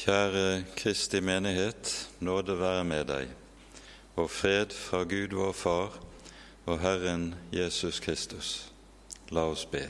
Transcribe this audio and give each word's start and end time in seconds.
Kjære 0.00 0.64
Kristi 0.76 1.20
menighet, 1.20 2.08
nåde 2.20 2.54
være 2.56 2.84
med 2.84 3.04
deg, 3.04 3.32
og 4.16 4.30
fred 4.32 4.72
fra 4.72 5.02
Gud 5.04 5.34
vår 5.36 5.52
Far 5.52 5.98
og 6.64 6.78
Herren 6.80 7.34
Jesus 7.52 7.98
Kristus. 8.00 8.72
La 9.28 9.44
oss 9.44 9.66
be. 9.68 9.82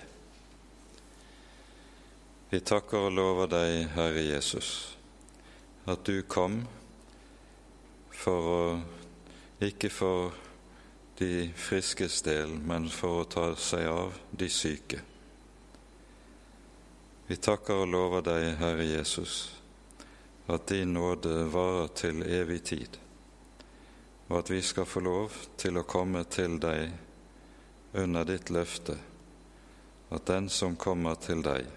Vi 2.51 2.59
takker 2.59 3.07
og 3.07 3.15
lover 3.15 3.53
deg, 3.53 3.85
Herre 3.95 4.25
Jesus, 4.27 4.99
at 5.87 6.03
du 6.03 6.25
kom 6.27 6.59
for 8.11 8.51
å 8.57 8.67
ikke 9.63 9.93
for 9.95 10.35
de 11.23 11.53
friskes 11.55 12.19
del, 12.27 12.59
men 12.59 12.91
for 12.91 13.23
å 13.23 13.31
ta 13.31 13.47
seg 13.55 13.87
av 13.87 14.19
de 14.35 14.51
syke. 14.51 15.05
Vi 17.31 17.39
takker 17.39 17.87
og 17.87 17.91
lover 17.95 18.27
deg, 18.27 18.51
Herre 18.59 18.91
Jesus, 18.91 19.60
at 20.51 20.67
din 20.67 20.95
nåde 20.95 21.45
varer 21.53 21.93
til 21.95 22.23
evig 22.23 22.63
tid, 22.65 22.99
og 24.29 24.39
at 24.39 24.51
vi 24.51 24.63
skal 24.63 24.89
få 24.89 25.03
lov 25.05 25.37
til 25.57 25.79
å 25.79 25.87
komme 25.87 26.25
til 26.31 26.59
deg 26.63 26.91
under 28.01 28.27
ditt 28.27 28.51
løfte, 28.51 28.97
at 30.11 30.27
den 30.27 30.51
som 30.51 30.75
kommer 30.77 31.15
til 31.23 31.43
deg, 31.47 31.69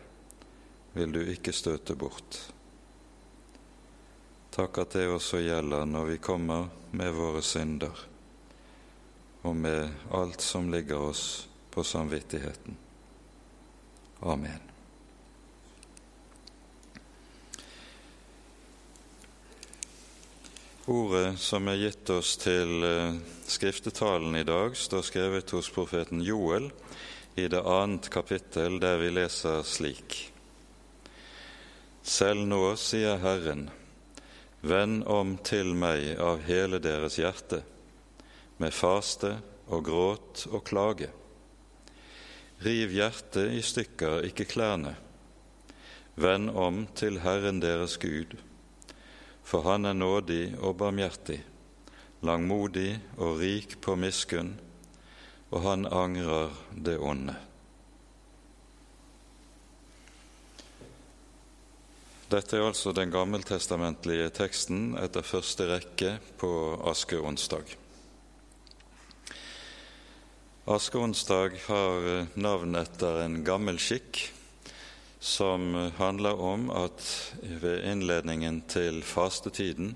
vil 0.93 1.13
du 1.13 1.21
ikke 1.21 1.53
støte 1.53 1.95
bort. 1.97 2.39
Takk 4.53 4.83
at 4.83 4.97
det 4.97 5.07
også 5.09 5.41
gjelder 5.41 5.85
når 5.89 6.11
vi 6.11 6.17
kommer 6.21 6.67
med 6.93 7.13
våre 7.17 7.41
synder 7.41 8.03
og 9.43 9.55
med 9.57 9.89
alt 10.13 10.41
som 10.41 10.69
ligger 10.71 11.09
oss 11.09 11.47
på 11.73 11.83
samvittigheten. 11.83 12.77
Amen. 14.21 14.72
Ordet 20.85 21.39
som 21.39 21.67
er 21.71 21.77
gitt 21.79 22.09
oss 22.11 22.33
til 22.41 22.83
eh, 22.83 23.13
skriftetalen 23.47 24.35
i 24.35 24.43
dag, 24.43 24.75
står 24.75 25.05
skrevet 25.07 25.53
hos 25.55 25.69
profeten 25.71 26.19
Joel 26.19 26.67
i 27.39 27.45
det 27.47 27.61
annet 27.63 28.09
kapittel, 28.11 28.81
der 28.83 28.99
vi 28.99 29.13
leser 29.15 29.63
slik. 29.63 30.17
Selv 32.03 32.43
nå, 32.51 32.75
sier 32.75 33.15
Herren, 33.23 33.69
vend 34.59 35.07
om 35.07 35.37
til 35.39 35.71
meg 35.71 36.17
av 36.19 36.43
hele 36.51 36.83
deres 36.83 37.15
hjerte 37.15 37.63
med 38.59 38.75
faste 38.75 39.37
og 39.71 39.87
gråt 39.87 40.47
og 40.51 40.67
klage. 40.67 41.13
Riv 42.59 42.91
hjertet 42.91 43.55
i 43.55 43.63
stykker, 43.63 44.25
ikke 44.27 44.51
klærne. 44.51 44.97
Vend 46.19 46.51
om 46.51 46.89
til 46.91 47.23
Herren 47.23 47.63
deres 47.63 47.95
Gud, 48.03 48.35
for 49.43 49.63
Han 49.67 49.85
er 49.85 49.93
nådig 49.93 50.55
og 50.59 50.77
barmhjertig, 50.79 51.41
langmodig 52.23 52.99
og 53.17 53.39
rik 53.39 53.77
på 53.81 53.95
miskunn, 53.99 54.55
og 55.51 55.61
han 55.67 55.85
angrer 55.85 56.55
det 56.73 56.97
onde. 56.97 57.35
Dette 62.33 62.57
er 62.57 62.65
altså 62.65 62.89
den 62.97 63.11
gammeltestamentlige 63.13 64.31
teksten 64.33 64.95
etter 64.97 65.21
første 65.21 65.67
rekke 65.69 66.15
på 66.41 66.49
askeonsdag. 66.89 67.75
Askeonsdag 70.73 71.59
har 71.67 72.07
eh, 72.09 72.31
navn 72.39 72.79
etter 72.79 73.19
en 73.25 73.41
gammel 73.45 73.77
skikk 73.77 74.23
som 75.23 75.91
handler 75.97 76.39
om 76.39 76.67
at 76.75 77.03
ved 77.41 77.85
innledningen 77.87 78.57
til 78.67 78.99
fastetiden 79.07 79.93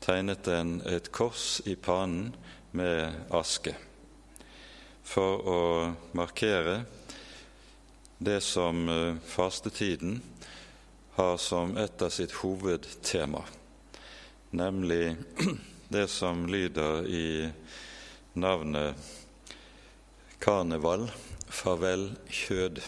tegnet 0.00 0.48
en 0.48 0.78
et 0.88 1.10
kors 1.12 1.60
i 1.68 1.74
panen 1.76 2.30
med 2.72 3.12
aske 3.28 3.74
for 5.04 5.44
å 5.44 5.60
markere 6.16 6.78
det 8.24 8.40
som 8.40 8.88
eh, 8.88 9.20
fastetiden 9.28 10.22
har 11.18 11.36
som 11.36 11.76
et 11.76 12.02
av 12.02 12.10
sitt 12.10 12.32
hovedtema, 12.40 13.44
nemlig 14.50 15.16
det 15.94 16.08
som 16.08 16.46
lyder 16.48 17.04
i 17.06 17.28
navnet 18.32 19.12
karneval, 20.42 21.10
farvel 21.48 22.14
kjød. 22.32 22.80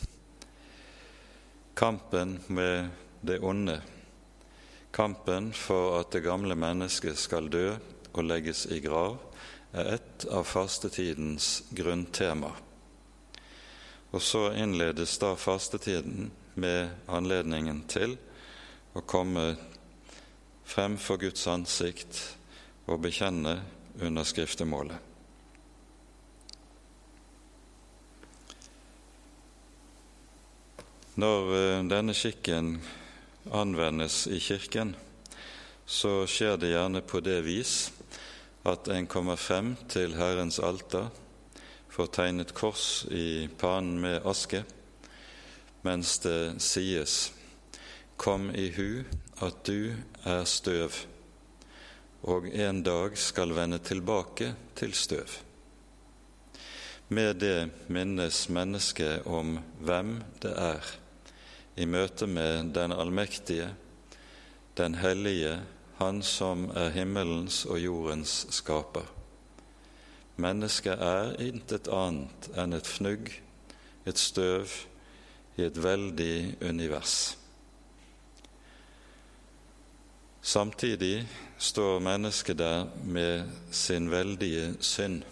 Kampen 1.76 2.38
med 2.46 2.88
det 3.20 3.38
onde, 3.44 3.82
kampen 4.90 5.52
for 5.52 5.98
at 6.00 6.14
det 6.14 6.22
gamle 6.24 6.56
mennesket 6.56 7.18
skal 7.20 7.50
dø 7.52 7.74
og 8.14 8.22
legges 8.24 8.62
i 8.72 8.78
grav, 8.80 9.18
er 9.76 9.98
et 9.98 10.24
av 10.32 10.46
fastetidens 10.48 11.66
grunntema. 11.76 12.54
Og 14.08 14.24
så 14.24 14.46
innledes 14.56 15.18
da 15.20 15.34
fastetiden 15.36 16.30
med 16.56 17.12
anledningen 17.12 17.82
til 17.92 18.16
å 18.96 19.04
komme 19.04 19.50
frem 20.64 20.96
for 20.96 21.20
Guds 21.20 21.44
ansikt 21.52 22.22
og 22.88 23.04
bekjenne 23.04 23.58
under 24.00 24.24
skriftemålet. 24.24 24.96
Når 31.16 31.52
eh, 31.56 31.82
denne 31.88 32.12
skikken 32.12 32.74
anvendes 33.48 34.26
i 34.28 34.36
Kirken, 34.36 34.90
så 35.88 36.26
skjer 36.28 36.58
det 36.60 36.74
gjerne 36.74 37.00
på 37.00 37.22
det 37.24 37.38
vis 37.46 37.86
at 38.68 38.90
en 38.92 39.06
kommer 39.08 39.40
frem 39.40 39.70
til 39.88 40.12
Herrens 40.18 40.58
alter, 40.60 41.08
får 41.88 42.10
tegnet 42.12 42.52
kors 42.52 43.06
i 43.08 43.48
panen 43.48 43.96
med 44.02 44.26
aske, 44.28 44.60
mens 45.88 46.18
det 46.26 46.60
sies:" 46.60 47.32
Kom 48.20 48.50
i 48.52 48.68
hu 48.76 49.04
at 49.44 49.64
du 49.64 49.96
er 50.24 50.44
støv, 50.44 51.00
og 52.28 52.48
en 52.48 52.82
dag 52.82 53.16
skal 53.16 53.56
vende 53.56 53.78
tilbake 53.78 54.52
til 54.76 54.92
støv. 54.92 55.40
Med 57.08 57.36
det 57.40 57.88
minnes 57.88 58.48
mennesket 58.48 59.26
om 59.26 59.58
hvem 59.80 60.16
det 60.44 60.52
er 60.52 60.96
i 61.76 61.84
møte 61.84 62.26
med 62.26 62.72
den 62.74 62.92
allmektige, 62.92 63.70
den 64.76 64.94
hellige, 64.94 65.60
Han 65.96 66.22
som 66.22 66.66
er 66.76 66.90
himmelens 66.92 67.64
og 67.64 67.78
jordens 67.80 68.46
skaper. 68.52 69.06
Mennesket 70.36 71.00
er 71.00 71.30
intet 71.40 71.88
annet 71.88 72.50
enn 72.52 72.76
et 72.76 72.84
fnugg, 72.84 73.30
et 74.04 74.20
støv 74.20 74.68
i 75.56 75.64
et 75.64 75.78
veldig 75.80 76.58
univers. 76.68 77.38
Samtidig 80.42 81.24
står 81.58 81.98
mennesket 81.98 82.58
der 82.58 82.84
med 83.04 83.48
sin 83.72 84.10
veldige 84.10 84.76
synd. 84.80 85.22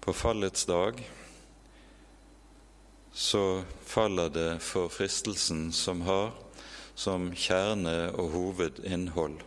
På 0.00 0.12
fallets 0.12 0.64
dag 0.64 1.04
så 3.18 3.64
faller 3.82 4.30
det 4.30 4.50
for 4.62 4.92
fristelsen 4.94 5.72
som 5.74 6.06
har 6.06 6.30
som 6.94 7.32
kjerne 7.34 8.12
og 8.14 8.30
hovedinnhold 8.34 9.40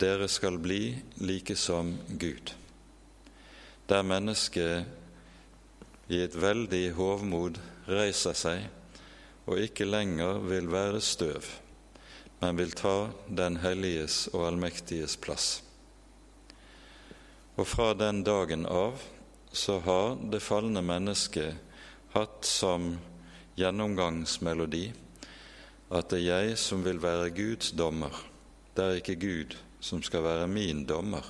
dere 0.00 0.28
skal 0.28 0.56
bli 0.58 0.96
like 1.20 1.56
som 1.56 1.98
Gud. 2.08 2.54
Der 3.86 4.02
mennesket 4.02 4.86
i 6.08 6.22
et 6.24 6.36
veldig 6.40 6.94
hovmod 6.96 7.60
reiser 7.90 8.36
seg 8.38 8.64
og 9.44 9.60
ikke 9.60 9.88
lenger 9.88 10.40
vil 10.46 10.70
være 10.72 11.02
støv, 11.04 11.44
men 12.40 12.56
vil 12.56 12.72
ta 12.72 13.10
Den 13.28 13.60
helliges 13.60 14.28
og 14.32 14.46
allmektiges 14.48 15.16
plass. 15.20 15.62
Og 17.60 17.66
fra 17.68 17.92
den 17.94 18.24
dagen 18.24 18.64
av 18.66 19.02
så 19.52 19.80
har 19.84 20.16
det 20.32 20.40
falne 20.40 20.80
mennesket 20.80 21.69
hatt 22.14 22.44
som 22.46 22.92
gjennomgangsmelodi 23.58 24.88
at 25.90 26.10
det 26.10 26.20
er 26.20 26.26
jeg 26.26 26.58
som 26.58 26.84
vil 26.86 27.00
være 27.02 27.32
Guds 27.34 27.72
dommer, 27.74 28.14
det 28.76 28.84
er 28.84 28.98
ikke 29.00 29.18
Gud 29.20 29.56
som 29.82 30.02
skal 30.02 30.22
være 30.22 30.48
min 30.48 30.84
dommer. 30.86 31.24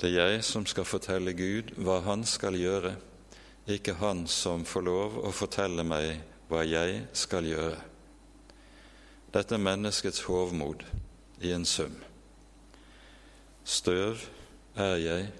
Det 0.00 0.10
er 0.10 0.30
jeg 0.34 0.44
som 0.44 0.66
skal 0.66 0.86
fortelle 0.86 1.32
Gud 1.38 1.74
hva 1.78 2.00
Han 2.06 2.24
skal 2.26 2.58
gjøre, 2.58 2.96
ikke 3.66 3.94
Han 4.00 4.26
som 4.26 4.64
får 4.66 4.82
lov 4.86 5.18
å 5.22 5.30
fortelle 5.32 5.84
meg 5.86 6.20
hva 6.50 6.64
jeg 6.66 7.06
skal 7.14 7.46
gjøre. 7.46 7.78
Dette 9.34 9.54
er 9.54 9.62
menneskets 9.62 10.26
hovmod 10.26 10.84
i 11.42 11.54
en 11.54 11.64
sum. 11.66 11.94
Støv 13.64 14.20
er 14.76 14.96
jeg, 15.02 15.32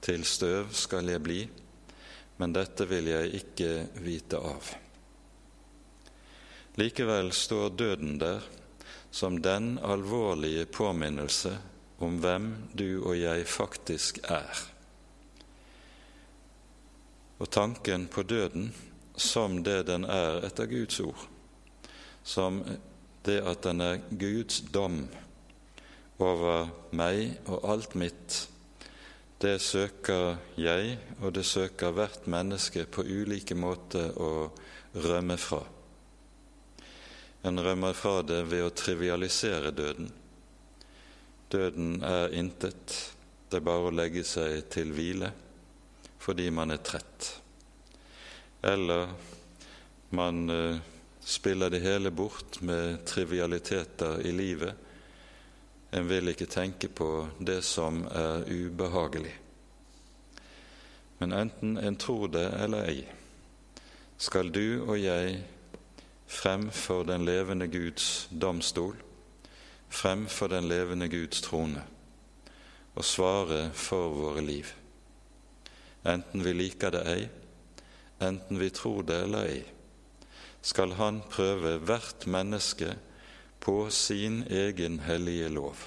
til 0.00 0.24
støv 0.24 0.72
skal 0.76 1.08
jeg 1.08 1.22
bli 1.24 1.42
men 2.36 2.54
dette 2.54 2.86
vil 2.90 3.08
jeg 3.12 3.34
ikke 3.40 3.70
vite 4.02 4.40
av. 4.40 4.70
Likevel 6.80 7.30
står 7.32 7.76
døden 7.78 8.18
der 8.18 8.42
som 9.14 9.38
den 9.42 9.76
alvorlige 9.78 10.66
påminnelse 10.66 11.52
om 12.02 12.18
hvem 12.18 12.48
du 12.74 13.04
og 13.04 13.14
jeg 13.18 13.46
faktisk 13.46 14.18
er. 14.26 14.64
Og 17.38 17.50
tanken 17.50 18.08
på 18.10 18.22
døden 18.26 18.72
som 19.16 19.60
det 19.62 19.84
den 19.86 20.06
er 20.10 20.42
etter 20.46 20.66
Guds 20.66 20.98
ord, 21.00 21.28
som 22.24 22.64
det 23.24 23.38
at 23.46 23.62
den 23.62 23.80
er 23.80 24.02
Guds 24.10 24.64
dom 24.74 25.04
over 26.18 26.70
meg 26.90 27.38
og 27.46 27.70
alt 27.70 27.94
mitt, 27.98 28.48
det 29.42 29.58
søker 29.60 30.36
jeg, 30.56 30.98
og 31.20 31.34
det 31.34 31.44
søker 31.46 31.94
hvert 31.94 32.26
menneske 32.30 32.86
på 32.86 33.02
ulike 33.02 33.56
måter 33.58 34.14
å 34.20 34.50
rømme 34.94 35.36
fra. 35.40 35.62
En 37.44 37.60
rømmer 37.60 37.96
fra 37.96 38.22
det 38.24 38.44
ved 38.48 38.64
å 38.64 38.72
trivialisere 38.72 39.74
døden. 39.74 40.08
Døden 41.52 41.98
er 42.06 42.32
intet, 42.38 42.94
det 43.50 43.60
er 43.60 43.66
bare 43.66 43.90
å 43.90 43.94
legge 43.94 44.24
seg 44.26 44.64
til 44.72 44.94
hvile 44.96 45.32
fordi 46.24 46.46
man 46.48 46.72
er 46.72 46.80
trett. 46.80 47.26
Eller 48.64 49.10
man 50.16 50.38
uh, 50.48 50.78
spiller 51.20 51.68
det 51.68 51.82
hele 51.84 52.08
bort 52.10 52.62
med 52.64 53.02
trivialiteter 53.04 54.22
i 54.24 54.32
livet. 54.32 54.72
En 55.94 56.08
vil 56.10 56.28
ikke 56.32 56.50
tenke 56.50 56.88
på 56.90 57.28
det 57.38 57.60
som 57.62 58.02
er 58.10 58.48
ubehagelig. 58.50 59.34
Men 61.20 61.32
enten 61.32 61.76
en 61.78 61.96
tror 61.96 62.32
det 62.34 62.48
eller 62.64 62.88
ei, 62.90 63.04
skal 64.18 64.50
du 64.50 64.82
og 64.82 64.98
jeg 64.98 65.36
frem 66.26 66.66
for 66.74 67.06
den 67.06 67.24
levende 67.24 67.68
Guds 67.70 68.26
domstol, 68.30 68.96
frem 69.88 70.26
for 70.26 70.50
den 70.50 70.66
levende 70.68 71.08
Guds 71.08 71.44
trone, 71.46 71.84
og 72.94 73.06
svare 73.06 73.68
for 73.70 74.10
våre 74.18 74.42
liv. 74.42 74.74
Enten 76.04 76.42
vi 76.44 76.52
liker 76.58 76.90
det 76.90 77.04
ei, 77.06 77.22
enten 78.18 78.58
vi 78.58 78.72
tror 78.74 79.06
det 79.06 79.22
eller 79.28 79.50
ei, 79.54 79.62
skal 80.64 80.98
Han 80.98 81.22
prøve 81.30 81.78
hvert 81.78 82.26
menneske 82.26 82.96
på 83.64 83.90
sin 83.90 84.42
egen 84.52 85.00
hellige 85.00 85.48
lov. 85.48 85.86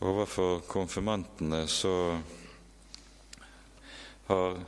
Overfor 0.00 0.60
konfirmantene 0.68 1.64
så 1.66 1.94
har 4.28 4.60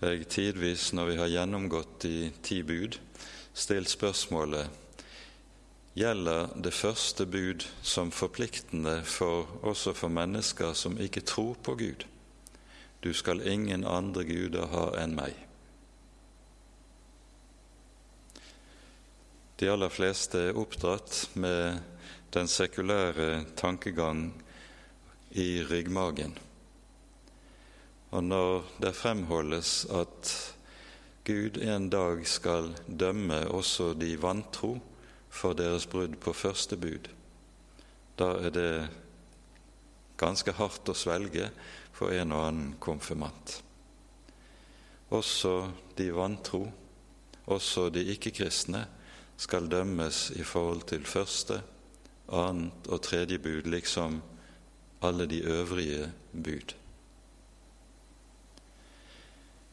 jeg 0.00 0.26
tidvis, 0.28 0.92
når 0.96 1.10
vi 1.12 1.18
har 1.20 1.30
gjennomgått 1.30 2.00
de 2.02 2.32
ti 2.42 2.62
bud, 2.66 2.98
stilt 3.54 3.92
spørsmålet 3.92 4.80
gjelder 5.94 6.50
det 6.58 6.74
første 6.74 7.26
bud 7.26 7.68
som 7.82 8.10
forpliktende 8.10 9.02
for, 9.06 9.46
også 9.62 9.94
for 9.94 10.10
mennesker 10.10 10.72
som 10.72 10.98
ikke 10.98 11.22
tror 11.22 11.54
på 11.62 11.76
Gud. 11.78 12.08
Du 13.04 13.12
skal 13.12 13.46
ingen 13.46 13.84
andre 13.84 14.24
guder 14.24 14.66
ha 14.72 14.88
enn 15.04 15.14
meg. 15.14 15.36
De 19.56 19.68
aller 19.70 19.92
fleste 19.92 20.48
er 20.48 20.56
oppdratt 20.58 21.28
med 21.38 21.78
den 22.34 22.48
sekulære 22.50 23.44
tankegang 23.54 24.32
i 25.30 25.62
ryggmagen. 25.62 26.34
Og 28.10 28.24
når 28.24 28.64
det 28.82 28.96
fremholdes 28.98 29.84
at 29.94 30.32
Gud 31.24 31.60
en 31.62 31.86
dag 31.90 32.26
skal 32.26 32.72
dømme 32.86 33.44
også 33.54 33.92
de 33.94 34.10
vantro 34.22 34.72
for 35.30 35.54
deres 35.54 35.86
brudd 35.86 36.18
på 36.18 36.34
første 36.34 36.76
bud, 36.76 37.06
da 38.18 38.32
er 38.42 38.54
det 38.54 38.72
ganske 40.18 40.54
hardt 40.58 40.90
å 40.90 40.98
svelge 40.98 41.48
for 41.94 42.10
en 42.10 42.34
og 42.34 42.44
annen 42.48 42.74
konfirmant. 42.82 43.60
Også 45.14 45.54
de 45.98 46.10
vantro, 46.14 46.66
også 47.46 47.88
de 47.94 48.02
ikke-kristne, 48.14 48.84
skal 49.36 49.68
dømmes 49.70 50.30
i 50.36 50.42
forhold 50.42 50.86
til 50.88 51.06
første, 51.06 51.60
annet 52.32 52.88
og 52.88 53.02
tredje 53.02 53.38
bud, 53.38 53.68
liksom 53.68 54.22
alle 55.02 55.26
de 55.26 55.42
øvrige 55.42 56.12
bud. 56.32 56.74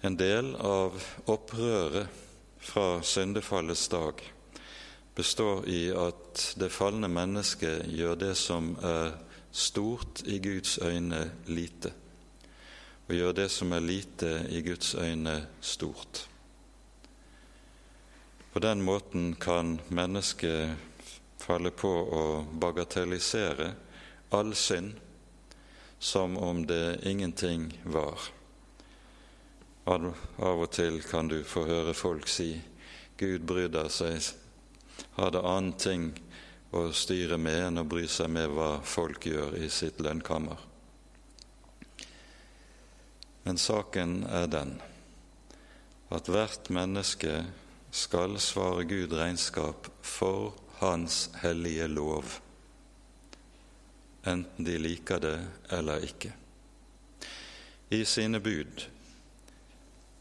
En 0.03 0.17
del 0.17 0.55
av 0.55 0.97
opprøret 1.29 2.09
fra 2.61 3.01
syndefallets 3.05 3.87
dag 3.93 4.21
består 5.15 5.67
i 5.69 5.91
at 5.93 6.45
det 6.59 6.71
falne 6.73 7.09
mennesket 7.11 7.85
gjør 7.91 8.17
det 8.17 8.33
som 8.39 8.73
er 8.81 9.13
stort 9.51 10.23
i 10.25 10.39
Guds 10.41 10.79
øyne, 10.81 11.21
lite, 11.47 11.93
og 13.07 13.15
gjør 13.15 13.37
det 13.43 13.47
som 13.51 13.71
er 13.75 13.85
lite 13.85 14.33
i 14.49 14.61
Guds 14.65 14.95
øyne, 14.95 15.37
stort. 15.61 16.31
På 18.51 18.59
den 18.59 18.81
måten 18.81 19.36
kan 19.36 19.80
mennesket 19.88 20.71
falle 21.38 21.71
på 21.71 21.89
å 21.89 22.25
bagatellisere 22.59 23.71
all 24.30 24.51
synd 24.56 25.00
som 26.00 26.38
om 26.38 26.65
det 26.68 27.00
ingenting 27.07 27.69
var. 27.83 28.19
Av 29.86 30.12
og 30.38 30.68
til 30.71 31.00
kan 31.03 31.31
du 31.31 31.44
få 31.48 31.63
høre 31.65 31.94
folk 31.95 32.27
si 32.27 32.53
Gud 33.18 33.45
bryr 33.48 33.71
seg, 33.89 34.19
har 35.15 35.31
det 35.31 35.45
annen 35.45 35.74
ting 35.80 36.12
å 36.71 36.89
styre 36.95 37.38
med 37.38 37.68
enn 37.68 37.81
å 37.81 37.88
bry 37.88 38.04
seg 38.07 38.31
med 38.36 38.51
hva 38.51 38.81
folk 38.83 39.25
gjør 39.31 39.57
i 39.59 39.69
sitt 39.69 40.00
lønnkammer. 40.04 40.59
Men 43.44 43.57
saken 43.57 44.24
er 44.27 44.47
den 44.51 44.77
at 46.12 46.27
hvert 46.27 46.69
menneske 46.74 47.44
skal 47.91 48.39
svare 48.39 48.83
Gud 48.83 49.13
regnskap 49.13 49.88
for 50.01 50.53
Hans 50.79 51.29
hellige 51.41 51.88
lov, 51.88 52.25
enten 54.23 54.65
de 54.65 54.77
liker 54.79 55.19
det 55.19 55.38
eller 55.69 56.07
ikke. 56.07 56.31
I 57.91 58.05
sine 58.05 58.39
bud 58.39 58.88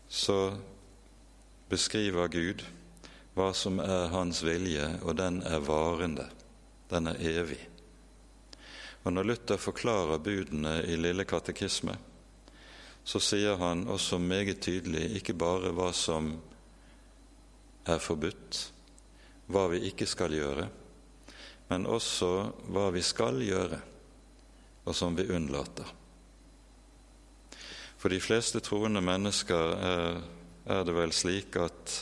så 0.09 0.57
beskriver 1.71 2.29
Gud 2.29 2.67
hva 3.39 3.53
som 3.55 3.79
er 3.79 4.11
Hans 4.11 4.43
vilje, 4.43 4.99
og 5.07 5.17
den 5.17 5.39
er 5.47 5.63
varende, 5.63 6.27
den 6.91 7.07
er 7.07 7.21
evig. 7.23 7.61
Og 9.05 9.13
Når 9.13 9.23
Luther 9.23 9.57
forklarer 9.57 10.19
budene 10.19 10.83
i 10.85 10.97
Lille 10.99 11.25
katekisme, 11.25 11.95
så 13.05 13.21
sier 13.23 13.57
han 13.57 13.87
også 13.89 14.19
meget 14.19 14.61
tydelig 14.61 15.07
ikke 15.17 15.39
bare 15.39 15.71
hva 15.73 15.93
som 15.97 16.35
er 17.87 18.03
forbudt, 18.03 18.61
hva 19.51 19.67
vi 19.73 19.85
ikke 19.91 20.07
skal 20.07 20.35
gjøre, 20.35 20.67
men 21.71 21.87
også 21.87 22.31
hva 22.75 22.89
vi 22.95 23.03
skal 23.07 23.41
gjøre, 23.45 23.81
og 24.85 24.97
som 24.97 25.17
vi 25.17 25.29
unnlater. 25.31 25.97
For 28.01 28.09
de 28.09 28.21
fleste 28.21 28.63
troende 28.65 29.03
mennesker 29.05 29.75
er, 29.77 30.21
er 30.67 30.85
det 30.89 30.95
vel 30.97 31.13
slik 31.13 31.57
at 31.61 31.97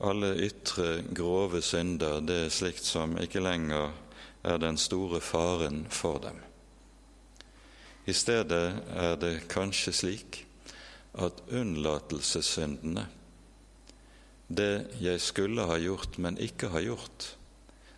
alle 0.00 0.32
ytre, 0.46 1.02
grove 1.14 1.60
synder 1.62 2.22
det 2.24 2.38
er 2.46 2.54
slikt 2.54 2.86
som 2.88 3.18
ikke 3.20 3.42
lenger 3.44 3.92
er 4.42 4.58
den 4.58 4.78
store 4.80 5.20
faren 5.20 5.84
for 5.92 6.18
dem. 6.24 6.38
I 8.08 8.12
stedet 8.16 8.80
er 8.96 9.16
det 9.20 9.48
kanskje 9.52 9.92
slik 9.92 10.40
at 11.20 11.42
unnlatelsessyndene, 11.52 13.04
det 14.50 14.90
jeg 14.98 15.20
skulle 15.22 15.64
ha 15.70 15.78
gjort, 15.78 16.18
men 16.18 16.38
ikke 16.42 16.72
har 16.74 16.82
gjort, 16.82 17.28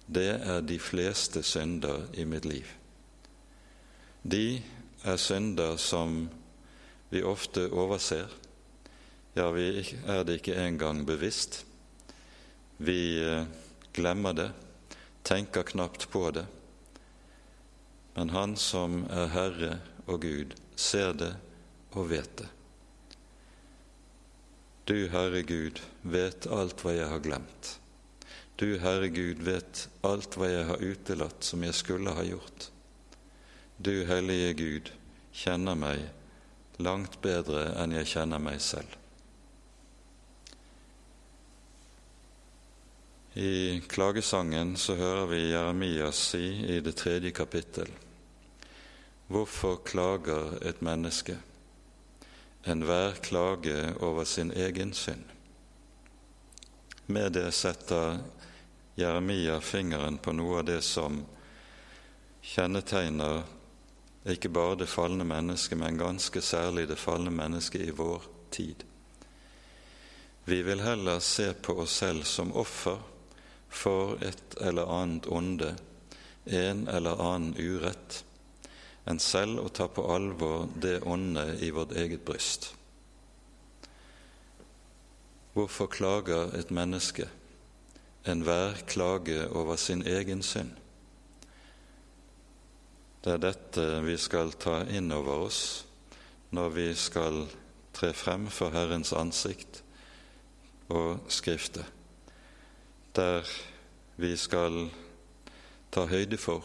det 0.06 0.28
er 0.44 0.60
de 0.60 0.78
fleste 0.82 1.42
synder 1.42 2.04
i 2.12 2.26
mitt 2.28 2.44
liv. 2.44 2.68
De 4.22 4.60
er 5.02 5.16
synder 5.16 5.78
som 5.80 6.28
vi 7.10 7.22
ofte 7.24 7.66
overser. 7.72 8.28
Ja, 9.34 9.48
vi 9.50 9.80
er 10.06 10.24
det 10.28 10.40
ikke 10.40 10.58
engang 10.60 11.06
bevisst. 11.08 11.62
Vi 12.76 13.16
eh, 13.24 13.48
glemmer 13.96 14.36
det, 14.36 14.50
tenker 15.24 15.64
knapt 15.64 16.10
på 16.12 16.28
det. 16.30 16.44
Men 18.14 18.30
Han 18.30 18.56
som 18.60 19.06
er 19.08 19.32
Herre 19.32 19.78
og 20.06 20.20
Gud, 20.20 20.54
ser 20.76 21.16
det 21.16 21.32
og 21.96 22.10
vet 22.10 22.36
det. 22.38 22.48
Du, 24.84 25.08
Herre 25.08 25.42
Gud, 25.46 25.78
vet 26.02 26.46
alt 26.50 26.80
hva 26.82 26.96
jeg 26.96 27.06
har 27.06 27.20
glemt. 27.22 27.76
Du, 28.58 28.78
Herre 28.82 29.08
Gud, 29.14 29.44
vet 29.46 29.84
alt 30.02 30.34
hva 30.34 30.48
jeg 30.50 30.64
har 30.66 30.82
utelatt 30.82 31.46
som 31.46 31.62
jeg 31.62 31.76
skulle 31.78 32.14
ha 32.16 32.24
gjort. 32.26 32.66
Du, 33.78 34.02
Hellige 34.08 34.56
Gud, 34.58 34.90
kjenner 35.32 35.78
meg 35.78 36.02
langt 36.82 37.20
bedre 37.22 37.68
enn 37.78 37.94
jeg 37.94 38.10
kjenner 38.10 38.42
meg 38.42 38.58
selv. 38.62 38.98
I 43.38 43.80
klagesangen 43.88 44.74
så 44.76 44.98
hører 44.98 45.30
vi 45.30 45.40
Jeremias 45.52 46.18
si 46.34 46.42
i 46.74 46.82
det 46.84 46.98
tredje 47.00 47.30
kapittel.: 47.32 47.88
Hvorfor 49.32 49.78
klager 49.86 50.58
et 50.60 50.82
menneske? 50.82 51.38
Enhver 52.64 53.12
klage 53.12 53.94
over 54.00 54.24
sin 54.24 54.52
egen 54.52 54.92
synd. 54.92 55.24
Med 57.06 57.32
det 57.32 57.52
setter 57.52 58.18
Jeremia 58.94 59.60
fingeren 59.60 60.18
på 60.18 60.32
noe 60.32 60.60
av 60.60 60.68
det 60.68 60.80
som 60.86 61.24
kjennetegner 62.42 63.42
ikke 64.30 64.52
bare 64.54 64.78
det 64.82 64.86
falne 64.86 65.24
mennesket, 65.26 65.78
men 65.78 65.98
ganske 65.98 66.40
særlig 66.40 66.86
det 66.88 67.00
falne 67.00 67.30
mennesket 67.34 67.88
i 67.88 67.94
vår 67.96 68.22
tid. 68.54 68.84
Vi 70.44 70.62
vil 70.62 70.80
heller 70.80 71.18
se 71.18 71.52
på 71.52 71.80
oss 71.82 71.96
selv 72.02 72.22
som 72.22 72.52
offer 72.54 72.98
for 73.68 74.18
et 74.22 74.56
eller 74.60 74.86
annet 74.90 75.26
onde, 75.26 75.74
en 76.44 76.88
eller 76.88 77.22
annen 77.22 77.54
urett, 77.58 78.24
enn 79.08 79.18
selv 79.22 79.62
å 79.62 79.70
ta 79.74 79.88
på 79.90 80.04
alvor 80.14 80.68
det 80.74 81.00
åndet 81.02 81.62
i 81.62 81.70
vårt 81.74 81.94
eget 81.98 82.24
bryst. 82.26 82.72
Hvorfor 85.52 85.90
klager 85.92 86.54
et 86.56 86.70
menneske 86.70 87.26
enhver 88.24 88.78
klage 88.86 89.48
over 89.50 89.76
sin 89.76 90.04
egen 90.06 90.42
synd? 90.42 90.70
Det 93.22 93.36
er 93.36 93.42
dette 93.42 93.86
vi 94.02 94.16
skal 94.18 94.54
ta 94.58 94.80
inn 94.90 95.12
over 95.14 95.46
oss 95.46 95.62
når 96.50 96.70
vi 96.74 96.86
skal 96.98 97.44
tre 97.94 98.10
frem 98.16 98.48
for 98.50 98.74
Herrens 98.74 99.12
ansikt 99.14 99.82
og 100.90 101.20
Skriftet 101.30 101.86
der 103.12 103.44
vi 104.16 104.36
skal 104.36 104.88
ta 105.92 106.06
høyde 106.08 106.38
for 106.40 106.64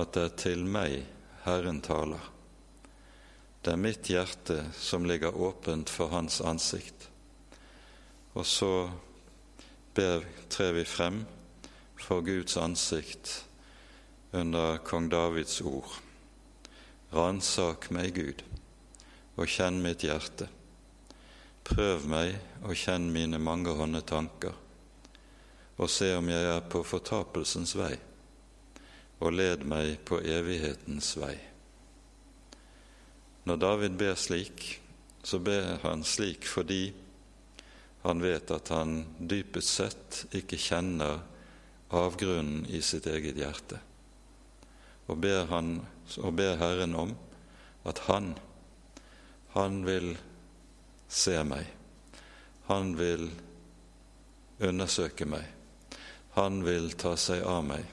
at 0.00 0.14
det 0.16 0.22
er 0.24 0.38
til 0.40 0.64
meg 0.64 1.02
Herren 1.44 1.80
taler. 1.84 2.20
Det 3.64 3.72
er 3.72 3.80
mitt 3.80 4.08
hjerte 4.12 4.58
som 4.76 5.06
ligger 5.08 5.36
åpent 5.36 5.90
for 5.92 6.12
Hans 6.12 6.40
ansikt. 6.40 7.08
Og 8.34 8.46
så 8.48 8.90
ber, 9.94 10.24
trer 10.52 10.72
vi 10.76 10.84
frem 10.88 11.22
for 12.00 12.24
Guds 12.24 12.56
ansikt 12.60 13.44
under 14.32 14.80
kong 14.84 15.08
Davids 15.12 15.60
ord. 15.60 16.00
Ransak 17.14 17.90
meg, 17.94 18.16
Gud, 18.16 18.42
og 19.36 19.48
kjenn 19.48 19.78
mitt 19.84 20.04
hjerte. 20.04 20.50
Prøv 21.64 22.08
meg 22.10 22.34
og 22.64 22.74
kjenn 22.76 23.12
mine 23.14 23.40
mangehånde 23.40 24.02
tanker 24.04 24.60
og 25.76 25.90
se 25.90 26.12
om 26.14 26.28
jeg 26.30 26.46
er 26.46 26.66
på 26.70 26.84
fortapelsens 26.86 27.74
vei, 27.74 27.94
og 29.24 29.32
led 29.32 29.64
meg 29.68 29.96
på 30.04 30.18
evighetens 30.20 31.14
vei. 31.16 31.36
Når 33.48 33.60
David 33.60 33.96
ber 34.00 34.18
slik, 34.20 34.66
så 35.24 35.40
ber 35.40 35.78
han 35.84 36.04
slik 36.04 36.44
fordi 36.48 36.92
han 38.04 38.20
vet 38.20 38.52
at 38.52 38.68
han 38.68 38.98
dypest 39.16 39.78
sett 39.80 40.18
ikke 40.36 40.60
kjenner 40.60 41.22
avgrunnen 41.94 42.66
i 42.68 42.82
sitt 42.84 43.06
eget 43.08 43.38
hjerte, 43.40 43.80
og 45.08 45.20
ber, 45.24 45.46
han, 45.48 45.78
og 46.20 46.36
ber 46.36 46.58
Herren 46.60 46.96
om 46.96 47.16
at 47.88 48.02
han, 48.08 48.34
han 49.56 49.80
vil 49.88 50.12
se 51.08 51.38
meg, 51.48 51.68
han 52.68 52.92
vil 53.00 53.30
undersøke 54.60 55.28
meg, 55.28 55.48
han 56.36 56.64
vil 56.66 56.92
ta 57.00 57.16
seg 57.20 57.44
av 57.48 57.64
meg 57.72 57.88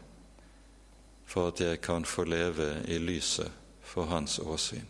for 1.31 1.47
at 1.47 1.61
jeg 1.63 1.79
kan 1.81 2.03
få 2.05 2.25
leve 2.27 2.81
i 2.91 2.97
lyset 2.99 3.51
for 3.87 4.09
Hans 4.11 4.39
åsyn. 4.39 4.87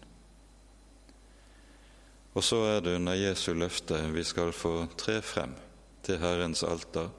Og 2.33 2.43
så 2.43 2.57
er 2.65 2.79
det 2.81 2.95
under 2.95 3.13
Jesu 3.13 3.51
løfte 3.53 3.99
vi 4.15 4.23
skal 4.25 4.53
få 4.55 4.87
tre 4.97 5.19
frem 5.21 5.53
til 6.01 6.17
Herrens 6.17 6.63
alter, 6.63 7.11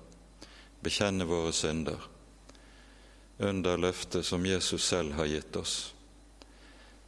bekjenne 0.82 1.26
våre 1.28 1.52
synder, 1.54 2.00
under 3.38 3.78
løftet 3.78 4.26
som 4.26 4.46
Jesus 4.46 4.88
selv 4.88 5.14
har 5.18 5.28
gitt 5.30 5.56
oss. 5.56 5.92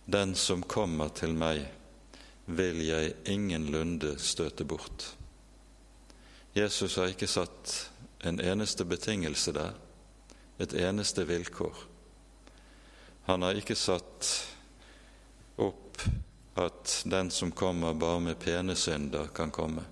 Den 0.05 0.35
som 0.39 0.63
kommer 0.63 1.11
til 1.17 1.35
meg, 1.35 1.65
vil 2.47 2.83
jeg 2.85 3.15
ingenlunde 3.25 4.19
støte 4.21 4.67
bort. 4.69 5.07
Jesus 6.55 6.99
har 7.01 7.09
ikke 7.11 7.27
satt 7.27 7.73
en 8.23 8.39
eneste 8.39 8.85
betingelse 8.85 9.55
der, 9.57 9.73
et 10.61 10.77
eneste 10.77 11.25
vilkår. 11.27 11.94
Han 13.25 13.43
har 13.43 13.57
ikke 13.57 13.77
satt 13.77 14.29
opp 15.57 16.03
at 16.61 17.03
den 17.09 17.31
som 17.31 17.53
kommer 17.57 17.95
bare 17.97 18.21
med 18.21 18.39
pene 18.39 18.77
synder, 18.77 19.27
kan 19.35 19.51
komme. 19.51 19.85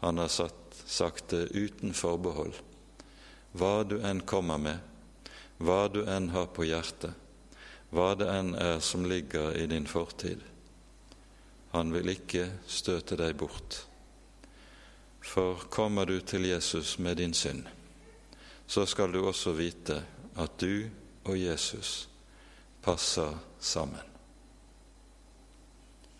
Han 0.00 0.18
har 0.18 0.28
satt, 0.28 0.82
sagt 0.86 1.28
det 1.28 1.52
uten 1.54 1.94
forbehold. 1.94 2.54
Hva 3.52 3.84
du 3.84 4.00
enn 4.02 4.22
kommer 4.26 4.58
med, 4.58 4.78
hva 5.58 5.86
du 5.92 6.02
enn 6.08 6.30
har 6.34 6.50
på 6.54 6.66
hjertet, 6.66 7.14
hva 7.90 8.14
det 8.18 8.28
enn 8.30 8.54
er 8.58 8.78
som 8.82 9.06
ligger 9.06 9.54
i 9.58 9.66
din 9.70 9.86
fortid. 9.86 10.42
Han 11.70 11.92
vil 11.94 12.10
ikke 12.14 12.48
støte 12.66 13.18
deg 13.18 13.36
bort. 13.38 13.84
For 15.20 15.62
kommer 15.70 16.08
du 16.10 16.18
til 16.26 16.48
Jesus 16.48 16.98
med 16.98 17.20
din 17.20 17.34
synd, 17.34 17.66
så 18.66 18.86
skal 18.86 19.12
du 19.12 19.20
også 19.22 19.52
vite 19.54 20.00
at 20.34 20.58
du 20.58 20.88
og 21.30 21.40
Jesus 21.40 22.08
passer 22.82 23.38
sammen. 23.60 24.00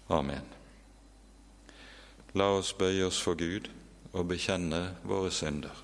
Amen. 0.09 0.47
La 2.35 2.51
oss 2.55 2.73
bøye 2.73 3.07
oss 3.07 3.19
for 3.23 3.35
Gud 3.35 3.71
og 4.13 4.29
bekjenne 4.31 4.83
våre 5.03 5.31
synder. 5.35 5.75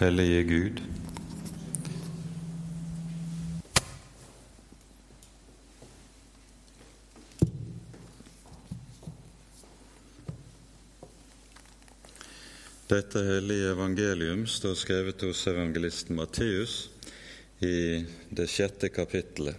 Hellige 0.00 0.44
Gud. 0.48 0.99
Dette 12.90 13.20
hellige 13.22 13.68
evangelium 13.70 14.40
står 14.50 14.72
skrevet 14.74 15.22
hos 15.22 15.44
evangelisten 15.46 16.16
Matteus 16.18 16.88
i 17.62 18.02
det 18.34 18.48
sjette 18.50 18.88
kapittelet. 18.90 19.54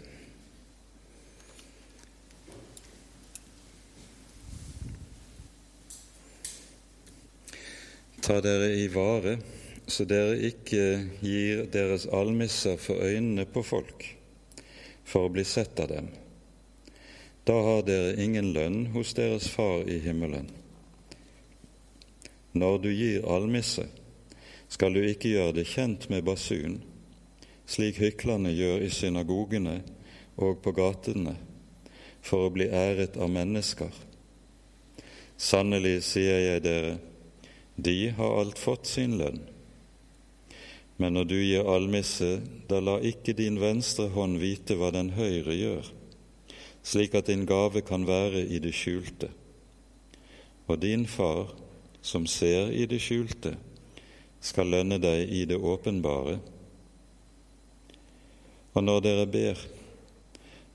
Ta 8.19 8.41
dere 8.43 8.67
i 8.75 8.89
vare 8.91 9.38
så 9.88 10.03
dere 10.11 10.35
ikke 10.51 10.83
gir 11.23 11.63
deres 11.71 12.09
almisser 12.11 12.75
for 12.83 13.00
øynene 13.00 13.47
på 13.47 13.63
folk, 13.63 14.09
for 15.07 15.29
å 15.29 15.31
bli 15.38 15.47
sett 15.47 15.79
av 15.79 15.93
dem. 15.95 16.11
Da 17.47 17.55
har 17.55 17.88
dere 17.88 18.17
ingen 18.19 18.51
lønn 18.51 18.89
hos 18.91 19.15
deres 19.15 19.47
Far 19.55 19.88
i 19.88 20.03
himmelen. 20.03 20.51
Når 22.53 22.77
du 22.84 22.89
gir 22.91 23.27
almisse, 23.31 23.86
skal 24.72 24.96
du 24.96 25.03
ikke 25.03 25.31
gjøre 25.31 25.55
det 25.60 25.67
kjent 25.72 26.10
med 26.12 26.25
basun, 26.27 26.81
slik 27.67 28.01
hyklerne 28.03 28.51
gjør 28.51 28.84
i 28.84 28.89
synagogene 28.91 29.77
og 30.36 30.60
på 30.63 30.74
gatene, 30.75 31.38
for 32.22 32.48
å 32.48 32.53
bli 32.53 32.67
æret 32.67 33.15
av 33.15 33.31
mennesker. 33.31 33.91
Sannelig 35.41 36.01
sier 36.05 36.43
jeg 36.43 36.63
dere, 36.65 36.98
de 37.75 38.12
har 38.17 38.36
alt 38.41 38.60
fått 38.60 38.89
sin 38.89 39.15
lønn. 39.17 39.39
Men 41.01 41.15
når 41.17 41.25
du 41.31 41.38
gir 41.39 41.72
almisse, 41.72 42.41
da 42.70 42.81
la 42.84 43.00
ikke 43.00 43.34
din 43.34 43.58
venstre 43.63 44.12
hånd 44.13 44.38
vite 44.43 44.75
hva 44.77 44.91
den 44.93 45.15
høyre 45.15 45.55
gjør, 45.55 45.88
slik 46.84 47.15
at 47.17 47.31
din 47.31 47.48
gave 47.50 47.81
kan 47.88 48.05
være 48.05 48.43
i 48.43 48.60
det 48.62 48.75
skjulte. 48.75 49.31
Og 50.67 50.77
din 50.84 51.08
far, 51.10 51.55
som 52.01 52.25
ser 52.27 52.72
i 52.74 52.88
det 52.89 53.00
skjulte, 53.01 53.55
skal 54.41 54.72
lønne 54.74 54.98
deg 55.01 55.29
i 55.29 55.43
det 55.46 55.58
åpenbare. 55.58 56.39
Og 58.74 58.84
når 58.84 59.03
dere 59.05 59.27
ber, 59.29 59.62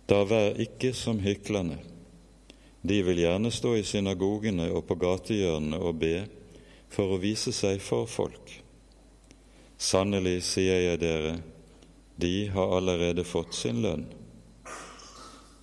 da 0.07 0.23
vær 0.29 0.61
ikke 0.63 0.93
som 0.95 1.19
hyklerne. 1.25 1.81
De 2.87 3.01
vil 3.03 3.19
gjerne 3.25 3.51
stå 3.51 3.75
i 3.75 3.87
synagogene 3.87 4.69
og 4.71 4.85
på 4.87 4.95
gatehjørnene 5.03 5.81
og 5.83 5.99
be 5.99 6.15
for 6.93 7.17
å 7.17 7.19
vise 7.19 7.51
seg 7.57 7.81
for 7.83 8.07
folk. 8.07 8.53
Sannelig 9.77 10.45
sier 10.47 10.85
jeg 10.85 11.01
dere, 11.03 11.35
de 12.17 12.47
har 12.55 12.77
allerede 12.79 13.27
fått 13.27 13.57
sin 13.59 13.83
lønn. 13.83 14.07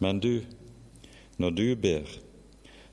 Men 0.03 0.19
du, 0.19 0.43
når 1.39 1.55
du 1.55 1.67
ber, 1.79 2.11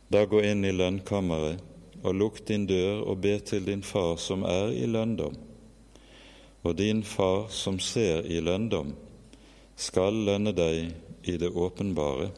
da 0.09 0.23
gå 0.31 0.41
inn 0.47 0.65
i 0.65 0.73
lønnkammeret 0.73 1.70
og 2.03 2.15
lukk 2.17 2.41
din 2.49 2.67
dør 2.67 3.03
og 3.05 3.21
be 3.25 3.39
til 3.45 3.67
din 3.67 3.83
far 3.83 4.17
som 4.21 4.43
er 4.49 4.73
i 4.73 4.87
lønndom. 4.87 5.37
Og 6.63 6.77
din 6.79 7.03
far 7.05 7.49
som 7.49 7.79
ser 7.81 8.25
i 8.29 8.41
lønndom, 8.41 8.95
skal 9.81 10.13
lønne 10.13 10.53
deg 10.53 10.93
i 11.25 11.37
det 11.41 11.49
åpenbare. 11.57 12.29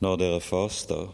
Når 0.00 0.16
dere 0.16 0.40
faster, 0.40 1.10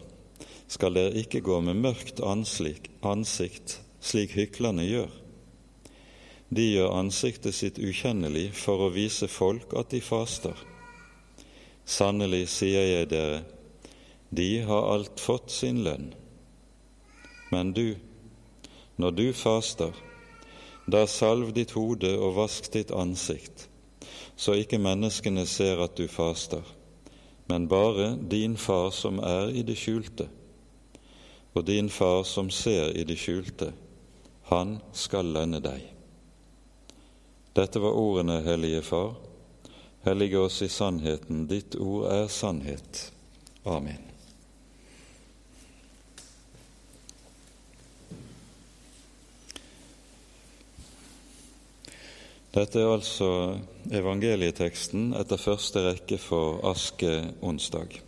skal 0.67 0.95
dere 0.95 1.15
ikke 1.19 1.43
gå 1.43 1.59
med 1.63 1.79
mørkt 1.83 2.21
ansikt, 2.23 3.79
slik 3.99 4.35
hyklerne 4.35 4.87
gjør. 4.87 5.11
De 6.47 6.63
gjør 6.63 6.95
ansiktet 6.95 7.55
sitt 7.55 7.79
ukjennelig 7.83 8.53
for 8.55 8.85
å 8.85 8.93
vise 8.95 9.27
folk 9.27 9.75
at 9.75 9.91
de 9.91 9.99
faster. 9.99 10.55
Sannelig 11.83 12.45
sier 12.51 12.87
jeg 12.87 13.09
dere, 13.11 13.41
de 14.29 14.61
har 14.67 14.89
alt 14.93 15.19
fått 15.19 15.51
sin 15.51 15.83
lønn. 15.83 16.11
Men 17.51 17.73
du, 17.73 17.95
når 18.95 19.11
du 19.11 19.27
faster, 19.33 19.93
da 20.87 21.05
salv 21.07 21.53
ditt 21.55 21.75
hode 21.75 22.13
og 22.17 22.35
vask 22.39 22.71
ditt 22.73 22.91
ansikt, 22.91 23.67
så 24.35 24.55
ikke 24.59 24.79
menneskene 24.79 25.45
ser 25.49 25.79
at 25.83 25.95
du 25.97 26.07
faster, 26.11 26.63
men 27.47 27.69
bare 27.71 28.15
din 28.17 28.57
far 28.59 28.91
som 28.91 29.19
er 29.23 29.53
i 29.55 29.63
det 29.67 29.77
skjulte 29.79 30.27
og 31.57 31.65
din 31.65 31.89
far 31.89 32.23
som 32.23 32.49
ser 32.49 32.97
i 32.97 33.03
det 33.03 33.17
skjulte, 33.17 33.71
han 34.51 34.77
skal 34.93 35.31
lønne 35.33 35.59
deg. 35.63 35.81
Dette 37.57 37.81
var 37.81 37.97
ordene, 37.97 38.41
Hellige 38.45 38.83
Far. 38.85 39.15
Hellige 40.05 40.39
oss 40.39 40.61
i 40.61 40.69
sannheten. 40.69 41.47
Ditt 41.49 41.75
ord 41.75 42.05
er 42.13 42.27
sannhet. 42.29 43.07
Amen. 43.65 44.16
Dette 52.55 52.79
er 52.79 52.89
altså 52.89 53.29
evangelieteksten 53.91 55.11
etter 55.19 55.39
første 55.41 55.83
rekke 55.89 56.17
for 56.21 56.61
askeonsdag. 56.69 57.99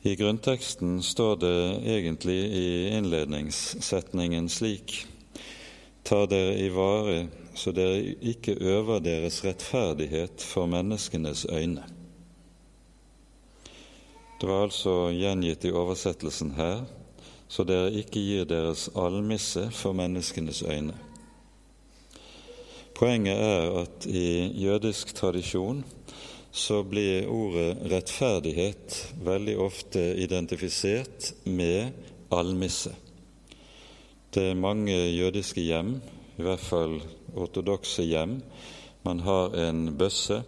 I 0.00 0.14
grunnteksten 0.16 1.02
står 1.04 1.34
det 1.42 1.56
egentlig 1.96 2.38
i 2.56 2.68
innledningssetningen 2.96 4.48
slik 4.48 5.02
Ta 6.00 6.24
dere 6.26 6.54
i 6.56 6.70
vare 6.72 7.26
så 7.54 7.74
dere 7.76 8.14
ikke 8.24 8.54
øver 8.56 9.02
deres 9.04 9.42
rettferdighet 9.44 10.40
for 10.40 10.66
menneskenes 10.66 11.44
øyne. 11.44 11.84
Det 14.40 14.48
var 14.48 14.64
altså 14.64 15.10
gjengitt 15.12 15.68
i 15.68 15.74
oversettelsen 15.76 16.54
her 16.56 16.80
så 17.50 17.66
dere 17.68 17.92
ikke 17.92 18.22
gir 18.22 18.48
deres 18.48 18.88
almisse 18.96 19.66
for 19.74 19.92
menneskenes 19.92 20.62
øyne. 20.62 20.94
Poenget 23.00 23.38
er 23.40 23.70
at 23.80 24.04
i 24.12 24.50
jødisk 24.60 25.14
tradisjon 25.16 25.78
så 26.52 26.82
blir 26.84 27.30
ordet 27.32 27.78
rettferdighet 27.88 28.96
veldig 29.24 29.54
ofte 29.64 30.02
identifisert 30.20 31.30
med 31.48 31.94
almisse. 32.28 32.92
Det 34.34 34.50
er 34.50 34.60
mange 34.66 34.98
jødiske 35.16 35.64
hjem, 35.64 35.96
i 36.36 36.44
hvert 36.44 36.60
fall 36.60 37.00
ortodokse 37.40 38.04
hjem, 38.04 38.42
man 39.08 39.24
har 39.24 39.56
en 39.56 39.96
bøsse 39.96 40.42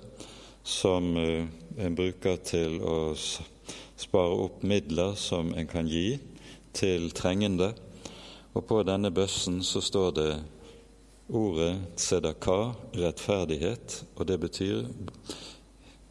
som 0.62 1.16
eh, 1.16 1.48
en 1.80 1.96
bruker 1.96 2.36
til 2.44 2.82
å 2.84 3.14
spare 3.16 4.40
opp 4.44 4.60
midler 4.60 5.16
som 5.16 5.54
en 5.56 5.72
kan 5.72 5.88
gi 5.88 6.18
til 6.76 7.14
trengende. 7.16 7.72
Og 8.52 8.66
på 8.68 8.84
denne 8.84 9.08
bøssen 9.08 9.62
så 9.64 9.80
står 9.80 10.18
det 10.20 10.32
ordet 11.28 11.96
tzedaka, 11.96 12.74
rettferdighet, 12.92 14.04
og 14.16 14.26
det 14.26 14.38
betyr 14.40 14.88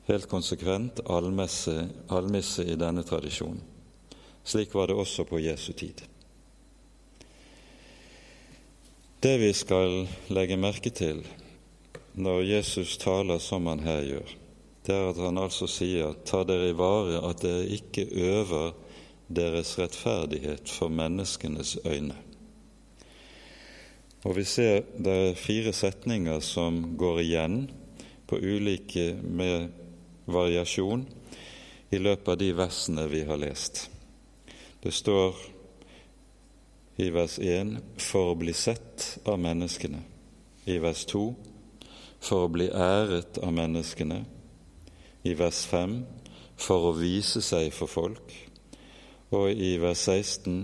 helt 0.08 0.28
konsekvent 0.30 1.02
allmesse, 1.10 1.90
allmisse 2.10 2.66
i 2.66 2.78
denne 2.80 3.04
tradisjonen. 3.08 3.62
Slik 4.44 4.74
var 4.74 4.88
det 4.88 4.98
også 4.98 5.24
på 5.30 5.40
Jesu 5.40 5.74
tid. 5.74 6.02
Det 9.22 9.36
vi 9.38 9.52
skal 9.54 10.08
legge 10.34 10.58
merke 10.58 10.90
til 10.90 11.22
når 12.18 12.42
Jesus 12.42 12.98
taler 12.98 13.38
som 13.40 13.68
han 13.70 13.84
her 13.86 14.02
gjør, 14.02 14.32
det 14.82 14.96
er 14.96 15.12
at 15.12 15.20
han 15.22 15.38
altså 15.38 15.68
sier 15.70 16.16
ta 16.26 16.42
dere 16.48 16.72
i 16.72 16.78
vare 16.78 17.22
at 17.30 17.44
dere 17.46 17.68
ikke 17.70 18.08
øver 18.10 18.74
deres 19.30 19.78
rettferdighet 19.80 20.70
for 20.70 20.90
menneskenes 20.90 21.78
øyne. 21.86 22.18
Og 24.24 24.36
Vi 24.38 24.44
ser 24.46 24.84
det 25.02 25.14
er 25.14 25.40
fire 25.40 25.74
setninger 25.74 26.40
som 26.46 26.94
går 26.98 27.22
igjen 27.24 27.56
på 28.30 28.38
ulike 28.38 29.16
med 29.18 29.72
variasjon 30.30 31.08
i 31.90 31.98
løpet 31.98 32.30
av 32.30 32.38
de 32.38 32.52
versene 32.54 33.08
vi 33.10 33.24
har 33.26 33.42
lest. 33.42 33.88
Det 34.82 34.94
står 34.94 35.36
i 37.02 37.10
vers 37.10 37.40
1 37.40 37.74
for 37.98 38.32
å 38.32 38.38
bli 38.38 38.54
sett 38.54 39.18
av 39.26 39.42
menneskene. 39.42 40.04
I 40.70 40.78
vers 40.78 41.02
2 41.10 41.26
for 42.22 42.46
å 42.46 42.54
bli 42.54 42.70
æret 42.70 43.42
av 43.42 43.54
menneskene. 43.58 44.22
I 45.26 45.34
vers 45.34 45.66
5 45.66 45.98
for 46.62 46.92
å 46.92 46.96
vise 47.02 47.42
seg 47.42 47.74
for 47.74 47.90
folk. 47.90 48.38
Og 49.34 49.50
i 49.50 49.76
vers 49.82 50.06
16 50.06 50.62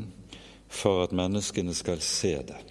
for 0.70 1.08
at 1.08 1.16
menneskene 1.16 1.74
skal 1.74 2.04
se 2.06 2.36
det. 2.46 2.67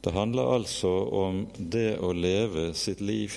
Det 0.00 0.10
handler 0.16 0.54
altså 0.54 0.90
om 1.12 1.42
det 1.56 1.98
å 2.00 2.12
leve 2.16 2.70
sitt 2.74 3.00
liv 3.04 3.34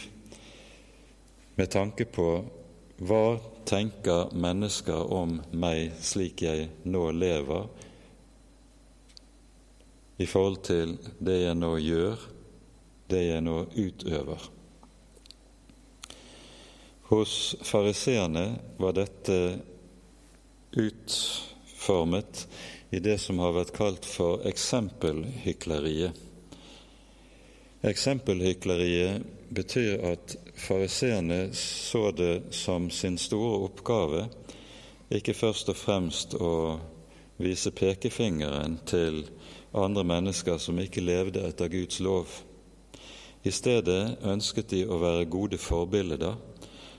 med 1.55 1.69
tanke 1.73 2.05
på 2.07 2.27
hva 3.03 3.35
tenker 3.67 4.31
mennesker 4.31 5.11
om 5.11 5.35
meg 5.51 5.91
slik 6.01 6.45
jeg 6.45 6.69
nå 6.87 7.03
lever, 7.17 7.67
i 10.17 10.25
forhold 10.29 10.61
til 10.63 10.95
det 11.19 11.39
jeg 11.41 11.57
nå 11.57 11.71
gjør, 11.81 12.27
det 13.11 13.23
jeg 13.25 13.43
nå 13.43 13.57
utøver. 13.75 14.49
Hos 17.09 17.33
fariseerne 17.65 18.45
var 18.79 18.95
dette 18.97 19.39
utformet 20.79 22.45
i 22.93 23.01
det 23.03 23.17
som 23.21 23.41
har 23.43 23.57
vært 23.57 23.73
kalt 23.75 24.07
for 24.07 24.45
eksempelhykleriet. 24.47 26.29
Eksempelhykleriet 27.83 29.23
betyr 29.49 30.05
at 30.13 30.37
fariseerne 30.55 31.49
så 31.53 32.11
det 32.11 32.53
som 32.55 32.89
sin 32.89 33.17
store 33.19 33.57
oppgave 33.65 34.21
ikke 35.11 35.33
først 35.35 35.67
og 35.73 35.75
fremst 35.75 36.35
å 36.39 36.53
vise 37.43 37.73
pekefingeren 37.75 38.77
til 38.87 39.25
andre 39.75 40.05
mennesker 40.07 40.61
som 40.63 40.79
ikke 40.79 41.03
levde 41.03 41.43
etter 41.43 41.67
Guds 41.73 41.99
lov. 41.99 42.31
I 43.43 43.51
stedet 43.51 44.23
ønsket 44.31 44.71
de 44.71 44.85
å 44.87 45.01
være 45.01 45.27
gode 45.27 45.59
forbilder, 45.59 46.37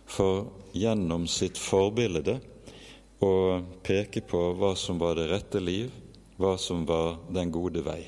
for 0.04 0.50
gjennom 0.76 1.24
sitt 1.30 1.56
forbilde 1.56 2.36
å 3.24 3.32
peke 3.88 4.20
på 4.20 4.42
hva 4.58 4.74
som 4.76 5.00
var 5.00 5.16
det 5.16 5.30
rette 5.32 5.64
liv, 5.64 5.88
hva 6.36 6.58
som 6.60 6.84
var 6.84 7.22
den 7.32 7.48
gode 7.54 7.80
vei. 7.86 8.02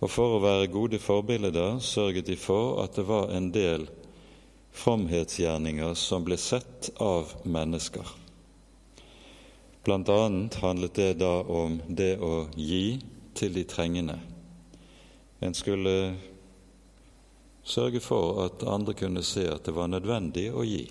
Og 0.00 0.08
for 0.08 0.36
å 0.36 0.40
være 0.40 0.70
gode 0.72 1.00
forbilder 1.00 1.80
sørget 1.84 2.30
de 2.30 2.36
for 2.40 2.78
at 2.84 2.96
det 2.96 3.04
var 3.08 3.32
en 3.36 3.50
del 3.52 3.84
fromhetsgjerninger 4.80 5.92
som 5.98 6.24
ble 6.24 6.38
sett 6.40 6.88
av 7.04 7.34
mennesker. 7.44 8.16
Blant 9.84 10.08
annet 10.12 10.56
handlet 10.60 10.96
det 10.96 11.12
da 11.20 11.40
om 11.44 11.78
det 11.88 12.14
å 12.20 12.46
gi 12.56 13.00
til 13.36 13.54
de 13.56 13.64
trengende. 13.68 14.16
En 15.40 15.56
skulle 15.56 16.14
sørge 17.64 18.00
for 18.00 18.44
at 18.46 18.64
andre 18.64 18.96
kunne 18.96 19.24
se 19.24 19.46
at 19.52 19.64
det 19.68 19.76
var 19.76 19.88
nødvendig 19.92 20.48
å 20.52 20.64
gi. 20.64 20.84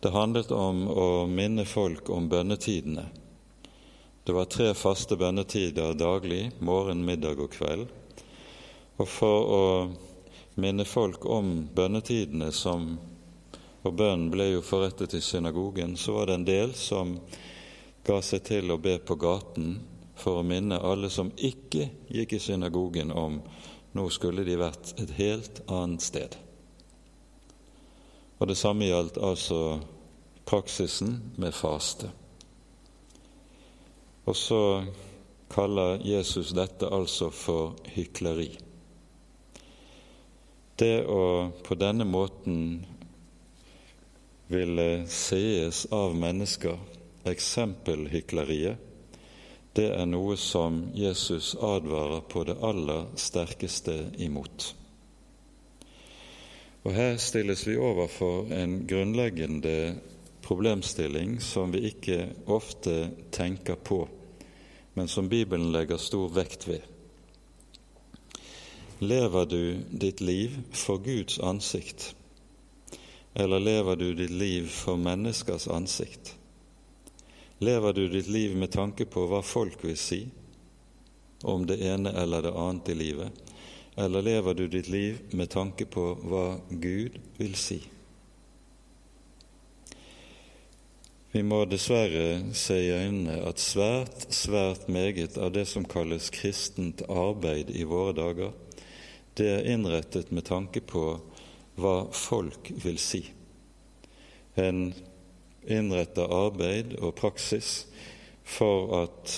Det 0.00 0.12
handlet 0.12 0.52
om 0.52 0.84
å 0.88 1.08
minne 1.28 1.64
folk 1.68 2.10
om 2.12 2.28
bønnetidene 2.28 3.08
det 4.24 4.32
var 4.32 4.44
tre 4.44 4.70
faste 4.74 5.16
bønnetider 5.20 5.94
daglig, 5.94 6.50
morgen, 6.58 7.04
middag 7.04 7.42
og 7.44 7.50
kveld. 7.52 7.88
Og 8.96 9.08
for 9.10 9.50
å 9.52 9.64
minne 10.56 10.86
folk 10.88 11.26
om 11.28 11.68
bønnetidene 11.74 12.52
som 12.52 12.94
Og 13.84 13.92
bønnen 13.92 14.30
ble 14.32 14.46
jo 14.48 14.62
forrettet 14.64 15.12
i 15.12 15.18
synagogen. 15.20 15.96
Så 15.96 16.14
var 16.16 16.26
det 16.26 16.34
en 16.34 16.44
del 16.48 16.70
som 16.72 17.18
ga 18.06 18.16
seg 18.24 18.40
til 18.48 18.72
å 18.72 18.78
be 18.80 18.94
på 18.96 19.18
gaten 19.20 19.74
for 20.16 20.40
å 20.40 20.46
minne 20.46 20.78
alle 20.80 21.10
som 21.12 21.28
ikke 21.36 21.90
gikk 22.08 22.32
i 22.32 22.40
synagogen, 22.40 23.12
om 23.12 23.42
nå 23.92 24.06
skulle 24.08 24.46
de 24.48 24.56
vært 24.56 24.94
et 25.04 25.12
helt 25.18 25.60
annet 25.68 26.00
sted. 26.00 26.38
Og 28.40 28.48
Det 28.48 28.56
samme 28.56 28.88
gjaldt 28.88 29.20
altså 29.20 29.80
praksisen 30.48 31.18
med 31.36 31.52
faste. 31.52 32.08
Og 34.24 34.36
så 34.36 34.60
kaller 35.52 36.00
Jesus 36.06 36.54
dette 36.56 36.88
altså 36.88 37.30
for 37.30 37.76
hykleri. 37.94 38.50
Det 40.80 41.04
å 41.06 41.52
på 41.62 41.76
denne 41.78 42.06
måten 42.08 42.58
ville 44.50 45.04
sees 45.10 45.84
av 45.94 46.16
mennesker, 46.18 46.80
eksempelhykleriet, 47.28 48.90
det 49.74 49.88
er 49.90 50.06
noe 50.06 50.36
som 50.38 50.84
Jesus 50.94 51.54
advarer 51.58 52.22
på 52.30 52.44
det 52.46 52.54
aller 52.62 53.08
sterkeste 53.18 53.96
imot. 54.22 54.68
Og 56.84 56.92
Her 56.94 57.16
stilles 57.18 57.64
vi 57.66 57.74
overfor 57.80 58.52
en 58.54 58.84
grunnleggende 58.86 59.96
problemstilling 60.44 61.40
som 61.40 61.72
vi 61.72 61.86
ikke 61.88 62.28
ofte 62.46 63.10
tenker 63.30 63.74
på, 63.74 64.04
men 64.94 65.08
som 65.08 65.28
Bibelen 65.28 65.72
legger 65.72 65.96
stor 65.96 66.28
vekt 66.28 66.68
ved. 66.68 66.82
Lever 68.98 69.46
du 69.46 69.62
ditt 69.90 70.20
liv 70.20 70.60
for 70.72 71.00
Guds 71.02 71.38
ansikt, 71.40 72.14
eller 73.34 73.60
lever 73.60 73.96
du 73.96 74.14
ditt 74.14 74.30
liv 74.30 74.68
for 74.68 74.96
menneskers 74.96 75.68
ansikt? 75.68 76.36
Lever 77.58 77.92
du 77.92 78.08
ditt 78.08 78.28
liv 78.28 78.56
med 78.56 78.70
tanke 78.72 79.04
på 79.04 79.26
hva 79.30 79.42
folk 79.42 79.82
vil 79.84 79.98
si 79.98 80.20
om 81.42 81.66
det 81.66 81.80
ene 81.82 82.12
eller 82.12 82.42
det 82.42 82.54
annet 82.54 82.88
i 82.88 82.94
livet, 82.94 83.42
eller 83.96 84.22
lever 84.22 84.54
du 84.54 84.68
ditt 84.68 84.88
liv 84.88 85.18
med 85.30 85.50
tanke 85.50 85.86
på 85.86 86.06
hva 86.22 86.46
Gud 86.70 87.18
vil 87.38 87.58
si? 87.58 87.80
Vi 91.34 91.40
må 91.42 91.64
dessverre 91.66 92.52
se 92.54 92.76
i 92.78 92.92
øynene 92.94 93.40
at 93.48 93.58
svært, 93.58 94.28
svært 94.30 94.84
meget 94.86 95.34
av 95.34 95.48
det 95.56 95.64
som 95.66 95.82
kalles 95.82 96.28
kristent 96.30 97.00
arbeid 97.10 97.72
i 97.74 97.82
våre 97.90 98.12
dager, 98.14 98.52
det 99.34 99.48
er 99.50 99.66
innrettet 99.72 100.28
med 100.30 100.46
tanke 100.46 100.78
på 100.78 101.16
hva 101.74 101.94
folk 102.14 102.70
vil 102.84 103.00
si. 103.02 103.24
En 104.54 104.92
innretter 105.66 106.30
arbeid 106.30 106.94
og 107.00 107.16
praksis 107.18 107.88
for 108.46 108.94
at 109.00 109.34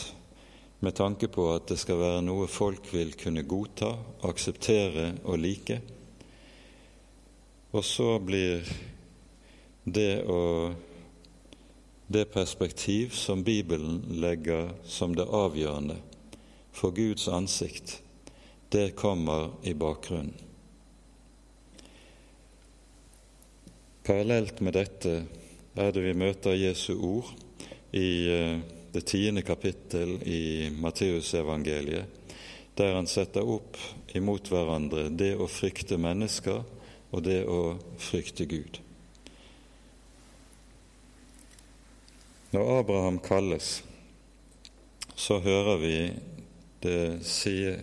med 0.85 0.99
tanke 1.01 1.31
på 1.33 1.47
at 1.55 1.65
det 1.71 1.79
skal 1.81 2.03
være 2.03 2.27
noe 2.27 2.45
folk 2.45 2.91
vil 2.93 3.15
kunne 3.17 3.47
godta, 3.49 3.95
akseptere 4.29 5.15
og 5.25 5.41
like. 5.41 5.79
Og 7.73 7.81
så 7.89 8.19
blir 8.21 8.69
det 9.89 10.27
å 10.29 10.43
det 12.07 12.25
perspektiv 12.25 13.11
som 13.11 13.43
Bibelen 13.43 14.03
legger 14.09 14.71
som 14.85 15.17
det 15.17 15.27
avgjørende 15.27 15.97
for 16.73 16.95
Guds 16.95 17.29
ansikt, 17.29 18.03
det 18.69 18.95
kommer 18.95 19.51
i 19.63 19.75
bakgrunnen. 19.75 20.35
Parallelt 24.07 24.61
med 24.61 24.77
dette 24.79 25.17
er 25.75 25.91
det 25.91 26.05
vi 26.05 26.15
møter 26.15 26.55
Jesu 26.55 26.93
ord 26.95 27.33
i 27.91 28.11
eh, 28.31 28.59
det 28.95 29.03
tiende 29.11 29.43
kapittel 29.43 30.21
i 30.23 30.71
Matteusevangeliet, 30.71 32.07
der 32.79 32.95
han 32.95 33.09
setter 33.11 33.43
opp 33.43 33.75
imot 34.15 34.47
hverandre 34.53 35.09
det 35.11 35.35
å 35.35 35.49
frykte 35.51 35.99
mennesker 35.99 36.63
og 37.11 37.25
det 37.27 37.43
å 37.51 37.77
frykte 37.99 38.47
Gud. 38.47 38.79
Når 42.57 42.79
Abraham 42.79 43.19
kalles, 43.19 43.83
så 45.15 45.37
hører 45.45 45.77
vi 45.77 45.97
det 46.81 47.19
sier 47.29 47.83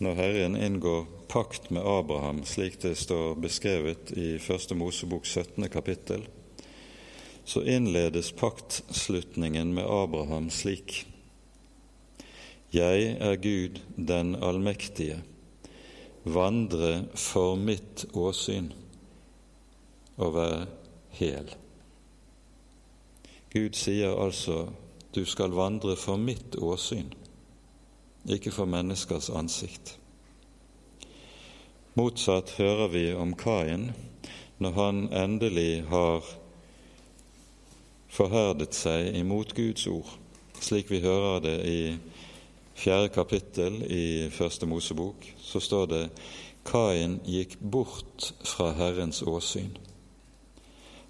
når 0.00 0.16
Herren 0.16 0.56
inngår 0.56 1.02
pakt 1.28 1.68
med 1.68 1.84
Abraham, 1.84 2.40
slik 2.48 2.78
det 2.80 2.94
står 2.96 3.36
beskrevet 3.44 4.14
i 4.16 4.38
Første 4.40 4.72
Mosebok 4.80 5.28
17. 5.28 5.68
kapittel, 5.68 6.24
så 7.44 7.60
innledes 7.68 8.32
paktslutningen 8.32 9.74
med 9.76 9.84
Abraham 9.84 10.48
slik. 10.48 11.02
Jeg 12.72 13.16
er 13.20 13.36
Gud 13.44 13.82
den 13.96 14.38
allmektige, 14.40 15.20
vandre 16.24 17.10
for 17.12 17.60
mitt 17.60 18.06
åsyn 18.16 18.72
og 20.16 20.38
være 20.40 20.64
hel. 21.20 21.58
Gud 23.52 23.76
sier 23.76 24.14
altså 24.16 24.70
du 25.12 25.26
skal 25.28 25.52
vandre 25.52 25.92
for 26.00 26.16
mitt 26.16 26.56
åsyn, 26.56 27.10
ikke 28.24 28.52
for 28.54 28.64
menneskers 28.64 29.28
ansikt. 29.28 29.98
Motsatt 32.00 32.54
hører 32.56 32.88
vi 32.88 33.04
om 33.12 33.34
Kain 33.36 33.90
når 34.62 34.72
han 34.78 35.02
endelig 35.12 35.84
har 35.90 36.24
forherdet 38.08 38.72
seg 38.72 39.12
imot 39.20 39.52
Guds 39.52 39.84
ord, 39.90 40.08
slik 40.56 40.88
vi 40.88 41.04
hører 41.04 41.44
det 41.44 41.56
i 41.68 41.80
fjerde 42.78 43.12
kapittel 43.12 43.82
i 43.84 44.30
Første 44.32 44.66
Mosebok, 44.66 45.28
så 45.36 45.60
står 45.60 45.88
det 45.92 46.04
Kain 46.64 47.20
gikk 47.28 47.58
bort 47.60 48.32
fra 48.48 48.72
Herrens 48.78 49.20
åsyn. 49.28 49.74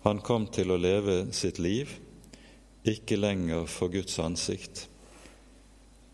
Han 0.02 0.18
kom 0.26 0.50
til 0.50 0.74
å 0.74 0.80
leve 0.80 1.28
sitt 1.30 1.62
liv 1.62 1.92
ikke 2.88 3.16
lenger 3.16 3.66
for 3.70 3.88
Guds 3.88 4.18
ansikt, 4.18 4.88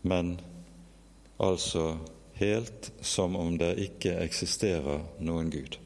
men 0.01 0.39
altså 1.37 1.97
helt 2.39 2.91
som 3.01 3.35
om 3.35 3.57
det 3.57 3.75
ikke 3.83 4.13
eksisterer 4.23 5.01
noen 5.19 5.49
Gud. 5.51 5.79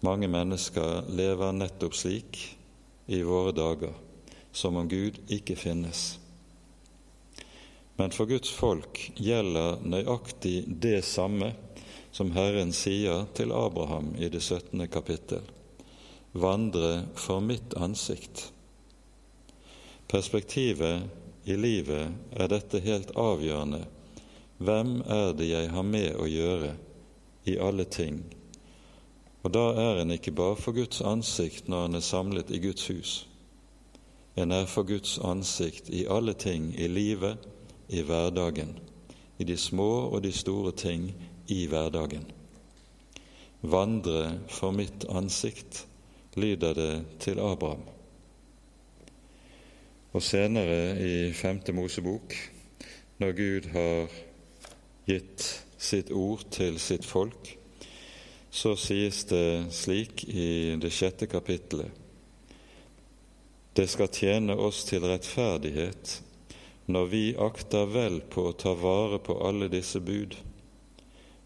Mange 0.00 0.28
mennesker 0.32 1.08
lever 1.12 1.52
nettopp 1.52 1.96
slik 1.96 2.40
i 3.10 3.22
våre 3.26 3.52
dager, 3.52 3.92
som 4.52 4.76
om 4.80 4.88
Gud 4.88 5.18
ikke 5.28 5.56
finnes. 5.58 6.18
Men 8.00 8.14
for 8.16 8.30
Guds 8.30 8.52
folk 8.54 9.02
gjelder 9.20 9.82
nøyaktig 9.84 10.62
det 10.80 11.02
samme 11.04 11.52
som 12.16 12.32
Herren 12.32 12.72
sier 12.72 13.26
til 13.36 13.52
Abraham 13.52 14.14
i 14.16 14.30
det 14.32 14.40
17. 14.40 14.86
kapittel 14.88 15.44
vandre 16.32 17.06
for 17.14 17.40
mitt 17.40 17.74
ansikt. 17.74 18.52
Perspektivet 20.08 21.02
i 21.44 21.56
livet 21.56 22.12
er 22.32 22.50
dette 22.50 22.80
helt 22.82 23.10
avgjørende. 23.18 23.84
Hvem 24.58 25.00
er 25.06 25.32
det 25.32 25.48
jeg 25.48 25.70
har 25.72 25.86
med 25.86 26.14
å 26.20 26.26
gjøre 26.28 26.74
i 27.48 27.56
alle 27.58 27.86
ting? 27.88 28.20
Og 29.42 29.54
da 29.54 29.70
er 29.72 30.02
en 30.02 30.12
ikke 30.12 30.34
bare 30.36 30.58
for 30.60 30.76
Guds 30.76 31.00
ansikt 31.00 31.68
når 31.68 31.88
en 31.88 31.98
er 31.98 32.04
samlet 32.04 32.50
i 32.52 32.60
Guds 32.60 32.86
hus. 32.92 33.12
En 34.36 34.52
er 34.52 34.68
for 34.70 34.86
Guds 34.86 35.18
ansikt 35.24 35.88
i 35.90 36.04
alle 36.06 36.34
ting 36.34 36.70
i 36.78 36.86
livet, 36.88 37.38
i 37.88 38.04
hverdagen, 38.06 38.76
i 39.38 39.44
de 39.44 39.56
små 39.56 40.12
og 40.12 40.22
de 40.22 40.32
store 40.32 40.72
ting 40.76 41.08
i 41.48 41.64
hverdagen. 41.66 42.28
Vandre 43.62 44.38
for 44.48 44.76
mitt 44.76 45.08
ansikt 45.08 45.86
lyder 46.36 46.74
det 46.74 47.04
til 47.18 47.40
Abraham. 47.40 47.82
Og 50.12 50.22
senere 50.22 50.98
i 50.98 51.32
Femte 51.32 51.72
Mosebok, 51.72 52.34
når 53.18 53.32
Gud 53.32 53.68
har 53.72 54.08
gitt 55.06 55.46
sitt 55.78 56.10
ord 56.10 56.42
til 56.50 56.78
sitt 56.82 57.06
folk, 57.06 57.56
så 58.50 58.74
sies 58.78 59.24
det 59.30 59.70
slik 59.74 60.24
i 60.26 60.74
det 60.82 60.90
sjette 60.90 61.28
kapittelet 61.30 61.94
Det 63.78 63.86
skal 63.86 64.10
tjene 64.10 64.56
oss 64.58 64.82
til 64.88 65.06
rettferdighet 65.06 66.16
når 66.90 67.06
vi 67.12 67.24
akter 67.38 67.86
vel 67.86 68.18
på 68.26 68.48
å 68.50 68.56
ta 68.58 68.72
vare 68.74 69.20
på 69.22 69.36
alle 69.46 69.68
disse 69.70 70.00
bud, 70.02 70.34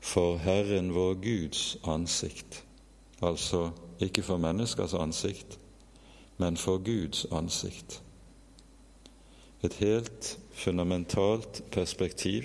for 0.00 0.38
Herren 0.40 0.88
vår 0.96 1.18
Guds 1.20 1.76
ansikt, 1.84 2.62
altså 3.20 3.66
ikke 4.00 4.22
for 4.22 4.40
menneskers 4.40 4.94
ansikt, 4.94 5.58
men 6.38 6.56
for 6.56 6.78
Guds 6.78 7.26
ansikt. 7.32 8.00
Et 9.64 9.74
helt 9.74 10.38
fundamentalt 10.52 11.62
perspektiv. 11.72 12.42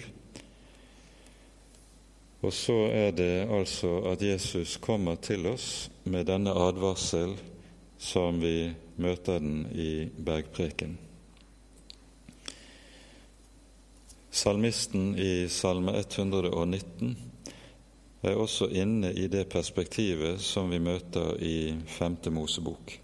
Og 2.42 2.54
så 2.54 2.78
er 2.92 3.12
det 3.12 3.48
altså 3.52 3.98
at 4.12 4.22
Jesus 4.22 4.78
kommer 4.78 5.16
til 5.16 5.46
oss 5.46 5.90
med 6.04 6.26
denne 6.26 6.54
advarsel 6.56 7.36
som 8.00 8.40
vi 8.42 8.72
møter 8.96 9.40
den 9.44 9.66
i 9.76 10.08
bergpreken. 10.26 10.98
Salmisten 14.32 15.18
i 15.20 15.48
Salme 15.52 15.98
119 16.00 17.18
er 18.22 18.36
også 18.36 18.68
inne 18.68 19.14
i 19.14 19.28
det 19.28 19.48
perspektivet 19.50 20.42
som 20.42 20.72
vi 20.72 20.80
møter 20.80 21.38
i 21.44 21.76
Femte 21.88 22.32
Mosebok. 22.32 23.00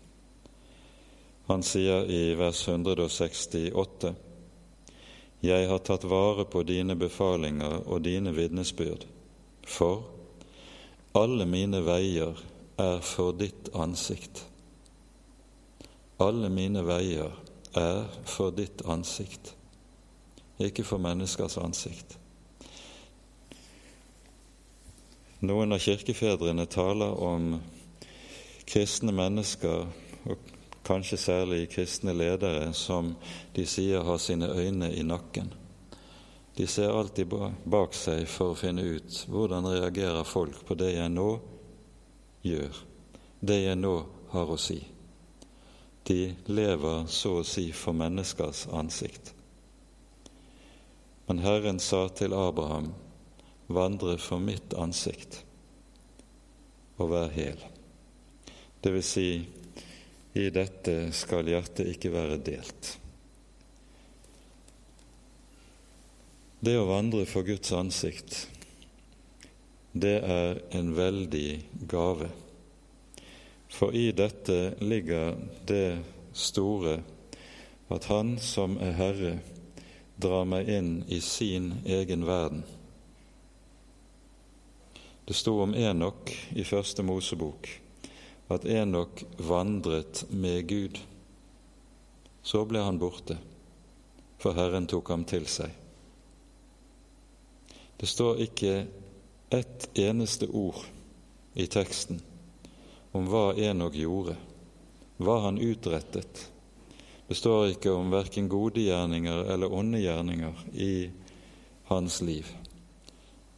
Han 1.47 1.63
sier 1.63 2.07
i 2.09 2.33
vers 2.35 2.63
168.: 2.67 4.13
Jeg 5.45 5.69
har 5.69 5.79
tatt 5.85 6.03
vare 6.09 6.45
på 6.45 6.63
dine 6.63 6.95
befalinger 6.95 7.85
og 7.85 8.03
dine 8.03 8.33
vitnesbyrd, 8.35 9.05
for 9.67 10.03
alle 11.15 11.45
mine 11.45 11.83
veier 11.85 12.35
er 12.77 12.99
for 13.01 13.31
ditt 13.31 13.69
ansikt. 13.73 14.45
Alle 16.19 16.49
mine 16.49 16.81
veier 16.87 17.31
er 17.75 18.03
for 18.25 18.51
ditt 18.51 18.81
ansikt, 18.87 19.53
ikke 20.59 20.83
for 20.83 20.97
menneskers 20.97 21.57
ansikt. 21.57 22.17
Noen 25.43 25.75
av 25.75 25.81
kirkefedrene 25.83 26.63
taler 26.71 27.11
om 27.19 27.57
kristne 28.65 29.11
mennesker, 29.11 29.83
og 30.23 30.53
kanskje 30.87 31.17
særlig 31.19 31.67
kristne 31.73 32.13
ledere, 32.15 32.71
som 32.73 33.11
de 33.55 33.65
sier 33.67 34.05
har 34.07 34.17
sine 34.21 34.47
øyne 34.47 34.93
i 34.95 35.03
nakken. 35.03 35.51
De 36.55 36.67
ser 36.67 36.95
alltid 36.95 37.33
bak 37.65 37.93
seg 37.93 38.23
for 38.31 38.53
å 38.53 38.59
finne 38.59 38.85
ut 38.87 39.25
hvordan 39.27 39.67
reagerer 39.67 40.23
folk 40.23 40.63
på 40.65 40.77
det 40.79 40.93
jeg 40.95 41.11
nå 41.11 41.29
gjør, 42.47 42.83
det 43.43 43.61
jeg 43.65 43.79
nå 43.81 43.95
har 44.31 44.51
å 44.51 44.59
si. 44.59 44.79
De 46.07 46.35
lever 46.47 47.09
så 47.11 47.41
å 47.41 47.47
si 47.47 47.71
for 47.75 47.97
menneskers 47.97 48.69
ansikt. 48.71 49.33
Men 51.27 51.41
Herren 51.43 51.81
sa 51.81 52.05
til 52.13 52.37
Abraham, 52.37 52.93
vandre 53.67 54.17
for 54.21 54.41
mitt 54.41 54.73
ansikt 54.77 55.41
og 56.97 57.11
være 57.11 57.31
hel. 57.35 57.63
Det 58.83 58.93
vil 58.93 59.05
si, 59.05 59.29
i 60.35 60.49
dette 60.53 61.09
skal 61.15 61.47
hjertet 61.49 61.89
ikke 61.93 62.11
være 62.13 62.37
delt. 62.43 62.91
Det 66.65 66.75
å 66.79 66.87
vandre 66.89 67.25
for 67.29 67.47
Guds 67.47 67.71
ansikt, 67.75 68.45
det 69.95 70.17
er 70.27 70.59
en 70.75 70.91
veldig 70.97 71.49
gave. 71.87 72.29
For 73.71 73.95
i 73.95 74.09
dette 74.15 74.75
ligger 74.83 75.35
det 75.67 75.99
store 76.35 76.99
at 77.91 78.07
Han 78.11 78.35
som 78.41 78.79
er 78.81 78.95
Herre, 78.97 79.35
drar 80.21 80.47
meg 80.47 80.69
inn 80.71 80.91
i 81.11 81.19
sin 81.23 81.73
egen 81.85 82.25
verden. 82.27 82.63
Det 85.25 85.33
sto 85.33 85.57
om 85.61 85.73
Enok 85.75 86.31
i 86.53 86.63
Første 86.63 87.03
Mosebok 87.03 87.69
at 88.47 88.65
Enok 88.65 89.23
vandret 89.37 90.25
med 90.29 90.67
Gud. 90.69 90.99
Så 92.45 92.61
ble 92.69 92.83
han 92.85 92.99
borte, 93.01 93.37
for 94.37 94.53
Herren 94.53 94.85
tok 94.85 95.09
ham 95.09 95.23
til 95.25 95.47
seg. 95.49 95.71
Det 97.97 98.09
står 98.09 98.43
ikke 98.45 98.73
ett 99.49 99.87
eneste 99.97 100.49
ord 100.53 100.83
i 101.57 101.65
teksten 101.71 102.21
om 103.15 103.25
hva 103.31 103.55
Enok 103.57 103.95
gjorde, 103.97 104.35
hva 105.17 105.39
han 105.47 105.57
utrettet. 105.57 106.49
Det 107.25 107.37
står 107.39 107.71
ikke 107.73 107.95
om 107.95 108.11
verken 108.13 108.51
gode 108.51 108.83
gjerninger 108.83 109.47
eller 109.55 109.73
onde 109.73 110.03
gjerninger 110.03 110.65
i 110.73 111.09
hans 111.89 112.19
liv, 112.21 112.45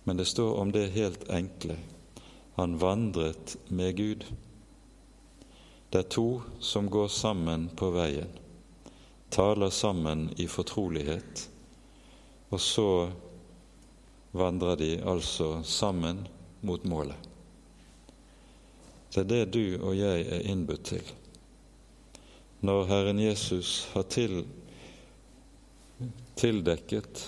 men 0.08 0.18
det 0.18 0.26
står 0.26 0.54
om 0.56 0.72
det 0.72 0.86
helt 0.96 1.26
enkle 1.30 1.76
han 2.56 2.78
vandret 2.80 3.58
med 3.68 3.98
Gud. 3.98 4.24
Det 5.90 6.00
er 6.00 6.08
to 6.16 6.42
som 6.64 6.88
går 6.90 7.12
sammen 7.12 7.68
på 7.76 7.90
veien, 7.92 8.32
taler 9.30 9.70
sammen 9.70 10.30
i 10.40 10.48
fortrolighet, 10.48 11.44
og 12.50 12.64
så 12.64 12.88
vandrer 14.32 14.80
de 14.80 14.92
altså 15.04 15.62
sammen 15.68 16.24
mot 16.64 16.88
målet. 16.88 17.20
Det 19.12 19.26
er 19.26 19.32
det 19.34 19.46
du 19.60 19.78
og 19.82 19.92
jeg 20.00 20.24
er 20.24 20.48
innbudt 20.48 20.88
til. 20.96 21.16
Når 22.64 22.86
Herren 22.96 23.20
Jesus 23.20 23.90
har 23.92 24.08
til, 24.08 24.46
tildekket 26.40 27.28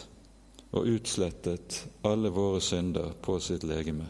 og 0.71 0.88
utslettet 0.88 1.88
alle 2.05 2.29
våre 2.29 2.62
synder 2.62 3.13
på 3.21 3.39
sitt 3.39 3.63
legeme, 3.63 4.05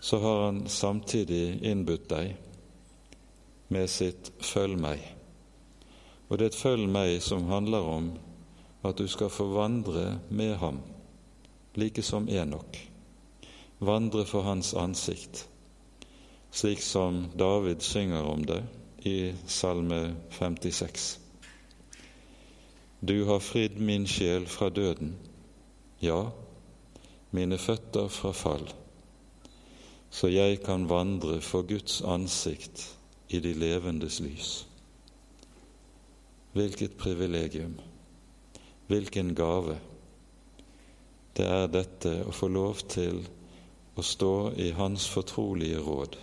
så 0.00 0.18
har 0.22 0.44
han 0.44 0.68
samtidig 0.68 1.58
innbudt 1.62 2.08
deg 2.10 2.36
med 3.68 3.90
sitt 3.90 4.32
'følg 4.40 4.78
meg'. 4.78 5.14
Og 6.28 6.38
det 6.38 6.44
er 6.44 6.50
et 6.50 6.62
'følg 6.62 6.88
meg' 6.88 7.20
som 7.20 7.48
handler 7.48 7.78
om 7.78 8.12
at 8.84 8.98
du 8.98 9.06
skal 9.06 9.30
få 9.30 9.46
vandre 9.54 10.20
med 10.30 10.56
ham, 10.56 10.80
like 11.74 12.02
som 12.02 12.28
Enok. 12.28 12.88
Vandre 13.80 14.24
for 14.24 14.42
hans 14.42 14.74
ansikt 14.74 15.48
slik 16.50 16.80
som 16.80 17.26
David 17.36 17.82
synger 17.82 18.24
om 18.24 18.46
det 18.46 18.62
i 19.02 19.34
Salme 19.46 20.14
56. 20.30 21.18
Du 23.00 23.24
har 23.24 23.38
fridd 23.38 23.78
min 23.78 24.06
sjel 24.06 24.46
fra 24.50 24.68
døden, 24.74 25.12
ja, 26.02 26.30
mine 27.30 27.58
føtter 27.58 28.08
fra 28.10 28.32
fall, 28.34 28.64
så 30.10 30.26
jeg 30.32 30.58
kan 30.64 30.88
vandre 30.90 31.36
for 31.40 31.62
Guds 31.62 32.00
ansikt 32.02 32.82
i 33.28 33.38
de 33.44 33.52
levendes 33.54 34.18
lys. 34.20 34.48
Hvilket 36.52 36.96
privilegium, 36.98 37.76
hvilken 38.90 39.34
gave 39.34 39.78
det 41.38 41.46
er 41.46 41.68
dette 41.70 42.16
å 42.26 42.34
få 42.34 42.48
lov 42.50 42.80
til 42.90 43.20
å 43.94 44.02
stå 44.02 44.32
i 44.58 44.72
Hans 44.74 45.06
fortrolige 45.06 45.78
råd 45.86 46.18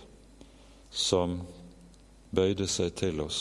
som 0.92 1.38
bøyde 2.36 2.68
seg 2.68 2.92
til 3.00 3.24
oss 3.24 3.40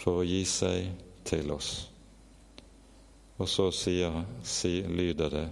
for 0.00 0.22
å 0.22 0.24
gi 0.24 0.40
seg 0.48 0.88
til 1.28 1.52
oss. 1.52 1.90
Og 3.38 3.48
så 3.48 3.70
sier, 3.70 4.24
si, 4.42 4.82
lyder 4.82 5.30
det 5.30 5.46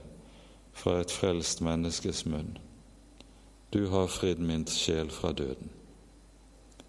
fra 0.76 0.98
et 1.00 1.12
frelst 1.12 1.62
menneskes 1.64 2.24
munn. 2.26 2.56
Du 3.72 3.86
har 3.92 4.10
fridd 4.10 4.42
min 4.42 4.66
sjel 4.70 5.10
fra 5.10 5.32
døden. 5.32 5.70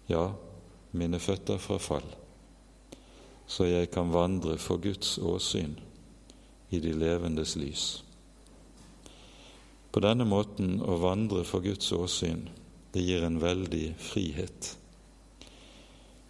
Ja, 0.08 0.32
mine 0.92 1.20
føtter 1.20 1.58
fra 1.60 1.76
fall, 1.78 2.06
så 3.46 3.66
jeg 3.68 3.90
kan 3.92 4.12
vandre 4.12 4.56
for 4.58 4.80
Guds 4.80 5.18
åsyn 5.18 5.76
i 6.70 6.80
de 6.80 6.92
levendes 6.96 7.56
lys. 7.56 7.86
På 9.92 10.00
denne 10.04 10.24
måten 10.28 10.78
å 10.84 10.98
vandre 11.00 11.44
for 11.48 11.64
Guds 11.64 11.92
åsyn 11.92 12.46
det 12.94 13.04
gir 13.04 13.24
en 13.24 13.40
veldig 13.40 13.94
frihet. 14.00 14.72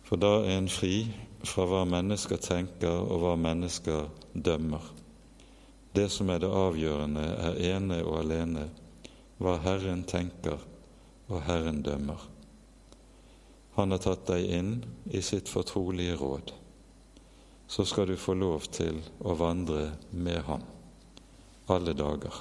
For 0.07 0.19
da 0.21 0.41
er 0.43 0.57
en 0.59 0.71
fri 0.73 1.07
fra 1.47 1.67
hva 1.71 1.85
mennesker 1.89 2.41
tenker 2.43 2.95
og 2.95 3.23
hva 3.23 3.35
mennesker 3.39 4.09
dømmer. 4.33 4.83
Det 5.95 6.09
som 6.13 6.31
er 6.31 6.43
det 6.43 6.51
avgjørende, 6.53 7.25
er 7.49 7.61
ene 7.75 8.01
og 8.05 8.21
alene 8.23 8.69
hva 9.39 9.57
Herren 9.63 10.03
tenker 10.09 10.59
og 11.29 11.43
Herren 11.47 11.83
dømmer. 11.87 12.21
Han 13.79 13.95
har 13.95 14.03
tatt 14.03 14.27
deg 14.27 14.49
inn 14.59 14.73
i 15.15 15.23
sitt 15.23 15.51
fortrolige 15.51 16.17
råd. 16.19 16.51
Så 17.69 17.85
skal 17.87 18.09
du 18.09 18.17
få 18.17 18.35
lov 18.35 18.67
til 18.75 18.99
å 19.21 19.37
vandre 19.39 19.93
med 20.11 20.43
ham 20.49 20.65
alle 21.69 21.93
dager. 21.93 22.33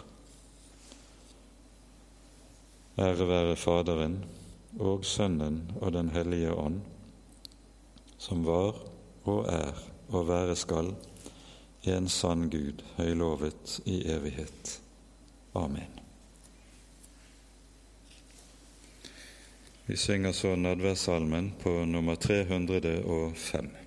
Ære 2.98 3.28
være 3.30 3.58
Faderen 3.60 4.22
og 4.80 5.06
Sønnen 5.06 5.60
og 5.82 5.92
Den 5.94 6.10
hellige 6.16 6.54
ånd, 6.56 6.80
som 8.18 8.46
var 8.46 8.76
og 9.28 9.46
er 9.52 9.78
og 10.08 10.28
være 10.28 10.56
skal, 10.56 10.94
en 11.88 12.08
sann 12.12 12.50
Gud, 12.52 12.84
høylovet 12.98 13.80
i 13.86 14.02
evighet. 14.12 14.80
Amen. 15.56 16.00
Vi 19.88 19.96
synger 19.96 20.32
så 20.36 20.56
nadværsalmen 20.56 21.54
på 21.62 21.86
nummer 21.86 22.16
305. 22.16 23.87